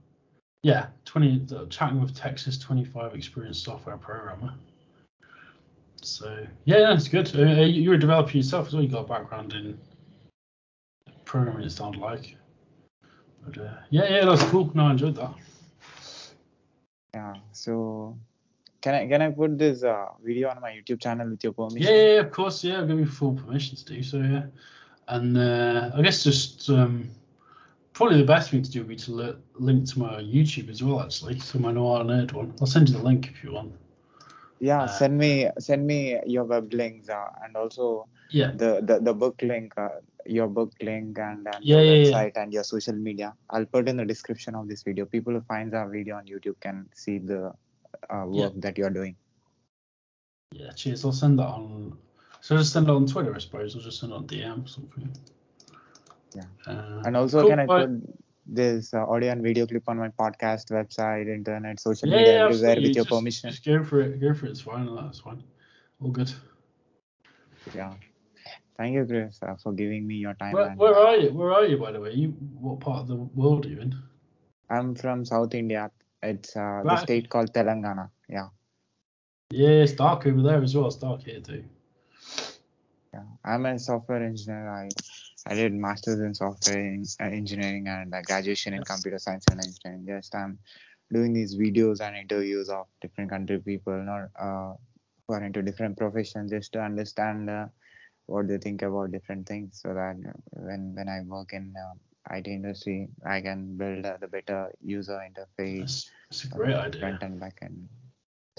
[0.62, 4.54] yeah, 20 uh, chatting with Texas 25 experienced software programmer.
[6.02, 7.34] So yeah, yeah, it's good.
[7.34, 8.82] Uh, uh, you're a developer yourself as well.
[8.82, 9.78] You got a background in
[11.24, 11.64] programming.
[11.64, 12.36] It sounded like.
[13.44, 14.70] But uh, yeah, yeah, that's cool.
[14.74, 15.34] No, I enjoyed that.
[17.14, 17.34] Yeah.
[17.52, 18.16] So
[18.80, 21.82] can I can I put this uh, video on my YouTube channel with your permission?
[21.82, 22.78] Yeah, yeah, yeah, of course, yeah.
[22.78, 24.18] I'll give you full permission to do so.
[24.18, 24.46] Yeah.
[25.08, 27.10] And uh, I guess just um,
[27.93, 30.82] probably the best thing to do would be to li- link to my YouTube as
[30.82, 31.38] well, actually.
[31.38, 32.55] So my Noir Nerd one.
[32.61, 33.72] I'll send you the link if you want.
[34.61, 38.53] Yeah, Uh, send me send me your web links uh, and also Yeah.
[38.53, 39.88] the the, the book link, uh,
[40.24, 42.11] your book link and, and Yeah, your yeah, yeah.
[42.12, 43.34] website and your social media.
[43.51, 45.05] I'll put in the description of this video.
[45.05, 47.53] People who finds our video on YouTube can see the
[48.09, 48.47] uh, Yeah.
[48.47, 49.16] work that you're doing.
[50.53, 51.05] Yeah, cheers.
[51.05, 51.99] I'll send that on.
[52.40, 53.74] So just send it on Twitter, I suppose.
[53.74, 55.11] I'll just send it on DM or something.
[56.35, 56.45] Yeah.
[56.66, 57.91] Uh, And also, cool, can I put
[58.47, 62.45] this uh, audio and video clip on my podcast, website, internet, social yeah, media, yeah,
[62.45, 63.51] everywhere with your just, permission?
[63.51, 64.20] Just go for it.
[64.20, 64.51] Go for it.
[64.51, 64.95] It's fine.
[64.95, 65.43] That's fine.
[66.01, 66.33] All good.
[67.74, 67.95] Yeah.
[68.76, 70.55] Thank you, Chris, uh, for giving me your time.
[70.55, 71.33] Where, and, where are you?
[71.33, 72.12] Where are you, by the way?
[72.12, 72.28] You
[72.59, 73.95] what part of the world are you in?
[74.70, 75.91] I'm from South India.
[76.22, 78.09] It's uh, the state called Telangana.
[78.28, 78.49] Yeah.
[79.51, 80.87] Yeah, it's dark over there as well.
[80.87, 81.64] It's dark here too.
[83.12, 83.24] Yeah.
[83.45, 84.70] I'm a software engineer.
[84.70, 84.89] I
[85.47, 90.07] I did masters in software uh, engineering and uh, graduation in computer science and engineering.
[90.07, 90.59] Just I'm
[91.12, 94.74] doing these videos and interviews of different country people, not uh,
[95.26, 97.66] who are into different professions, just to understand uh,
[98.26, 102.34] what they think about different things, so that uh, when when I work in uh,
[102.34, 107.01] IT industry, I can build uh, the better user interface, It's, a great idea.
[107.01, 107.88] front and back end.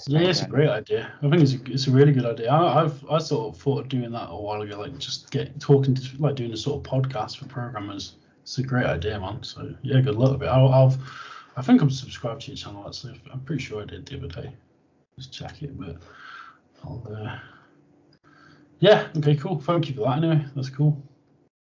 [0.06, 1.12] Yeah, it's a great idea.
[1.22, 2.50] I think it's a, it's a really good idea.
[2.50, 5.58] I, I've I sort of thought of doing that a while ago, like just get
[5.60, 8.16] talking to like doing a sort of podcast for programmers.
[8.42, 9.42] It's a great idea, man.
[9.42, 10.48] So yeah, good luck with it.
[10.48, 10.98] I'll, I'll
[11.56, 13.20] I think I'm subscribed to your channel actually.
[13.32, 14.52] I'm pretty sure I did the other day.
[15.16, 15.96] Just check it, but
[16.82, 17.06] I'll.
[17.08, 17.38] Uh...
[18.80, 19.06] Yeah.
[19.16, 19.36] Okay.
[19.36, 19.60] Cool.
[19.60, 20.18] Thank you for that.
[20.18, 21.00] Anyway, that's cool.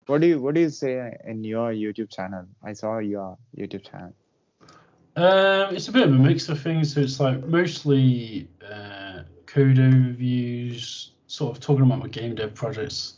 [0.06, 2.46] What do you what do you say in your YouTube channel?
[2.62, 4.14] I saw your YouTube channel.
[5.16, 6.94] Um, it's a bit of a mix of things.
[6.94, 13.14] So it's like mostly uh, code overviews, sort of talking about my game dev projects.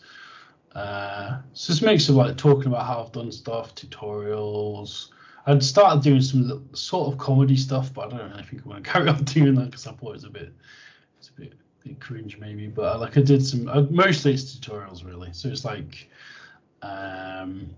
[0.74, 5.11] Uh, so it's a mix of like talking about how I've done stuff, tutorials.
[5.47, 8.82] I'd started doing some sort of comedy stuff, but I don't really think I'm going
[8.82, 10.53] to carry on doing that because I thought it was a bit,
[11.18, 12.68] it's a bit, bit cringe maybe.
[12.68, 15.32] But like I did some, uh, mostly it's tutorials really.
[15.32, 16.09] So it's like,
[16.80, 17.68] um,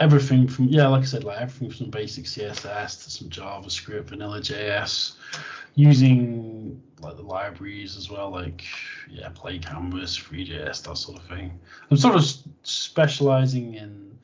[0.00, 4.40] everything from yeah, like I said, like everything from basic CSS to some JavaScript, vanilla
[4.40, 5.16] JS,
[5.74, 8.64] using like the libraries as well, like
[9.08, 11.58] yeah, Play Canvas, Three.js, that sort of thing.
[11.90, 12.24] I'm sort of
[12.62, 14.18] specializing in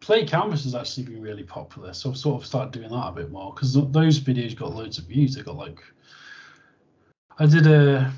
[0.00, 3.12] Play Canvas has actually been really popular, so I've sort of started doing that a
[3.12, 5.34] bit more because those videos got loads of views.
[5.34, 5.80] They got like
[7.38, 8.12] I did a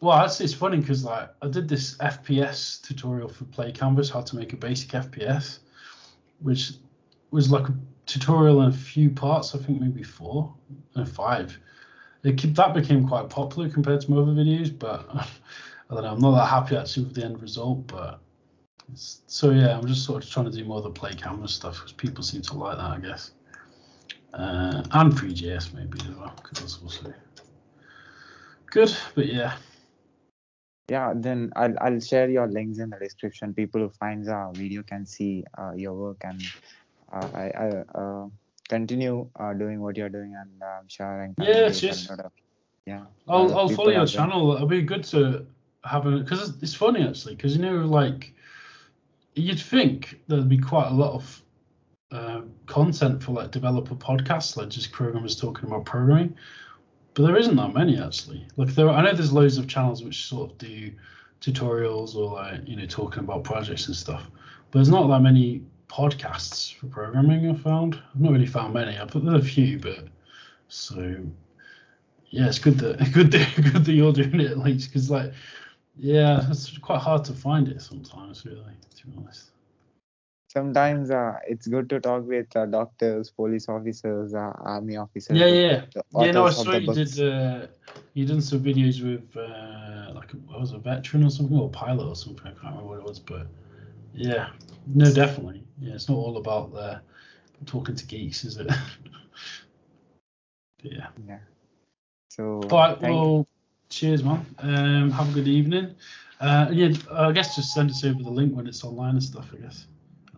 [0.00, 4.20] well, actually, it's funny because like I did this FPS tutorial for Play Canvas, how
[4.20, 5.60] to make a basic FPS,
[6.42, 6.72] which
[7.30, 7.74] was like a
[8.06, 9.54] tutorial in a few parts.
[9.54, 10.54] I think maybe four
[10.96, 11.58] or five.
[12.24, 16.12] It, that became quite popular compared to my other videos, but I don't know.
[16.12, 18.20] I'm not that happy actually with the end result, but
[18.94, 21.76] so yeah, I'm just sort of trying to do more of the Play Canvas stuff
[21.76, 23.32] because people seem to like that, I guess.
[24.34, 27.12] Uh, and Three.js maybe as well, because that's also
[28.70, 28.94] good.
[29.14, 29.54] But yeah,
[30.92, 33.54] Yeah, then I'll I'll share your links in the description.
[33.54, 36.42] People who finds our video can see uh, your work and
[37.10, 37.68] uh, I, I
[37.98, 38.26] uh,
[38.68, 42.10] continue uh, doing what you're doing and uh, I'm sure and Yeah, cheers.
[42.84, 43.04] yeah.
[43.26, 44.52] I'll, I'll follow your channel.
[44.54, 45.46] It'll be good to
[45.84, 48.34] have a because it's, it's funny actually because you know like
[49.34, 51.42] you'd think there'd be quite a lot of
[52.10, 56.36] uh, content for like developer podcasts, like just programmers talking about programming,
[57.14, 58.46] but there isn't that many actually.
[58.56, 60.92] Like there, I know there's loads of channels which sort of do
[61.40, 64.30] tutorials or like you know talking about projects and stuff,
[64.70, 67.50] but there's not that many podcasts for programming.
[67.50, 68.96] I found I've not really found many.
[68.96, 70.08] I've there's a few, but
[70.68, 71.16] so
[72.30, 75.32] yeah, it's good that good that, good that you're doing it at least because like
[75.98, 79.51] yeah, it's quite hard to find it sometimes really to be honest.
[80.52, 85.38] Sometimes uh, it's good to talk with uh, doctors, police officers, uh, army officers.
[85.38, 86.32] Yeah, yeah, the yeah.
[86.32, 87.14] No, I saw you books.
[87.14, 87.32] did.
[87.32, 87.66] Uh,
[88.12, 91.70] you done some videos with uh, like I was a veteran or something or a
[91.70, 92.46] pilot or something.
[92.46, 93.46] I can't remember what it was, but
[94.12, 94.50] yeah,
[94.94, 95.64] no, definitely.
[95.80, 96.98] Yeah, it's not all about uh,
[97.64, 98.66] talking to geeks, is it?
[100.82, 101.06] yeah.
[101.26, 101.38] Yeah.
[102.28, 103.00] So All right.
[103.00, 103.46] Well,
[103.88, 104.44] cheers, man.
[104.58, 105.94] Um, have a good evening.
[106.40, 109.48] Uh, yeah, I guess just send us over the link when it's online and stuff.
[109.54, 109.86] I guess.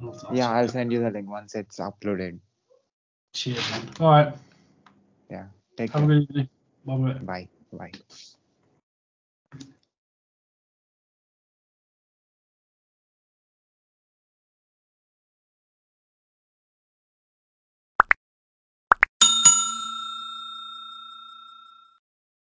[0.03, 2.39] I'll yeah, I'll send you the link once it's uploaded.
[3.33, 3.91] Cheers, man.
[4.01, 4.35] All right.
[5.31, 5.47] Yeah.
[5.77, 6.15] Take Have a care.
[6.17, 6.49] good evening.
[6.85, 7.19] Bye.
[7.23, 7.49] Bye.
[7.73, 7.93] Bye.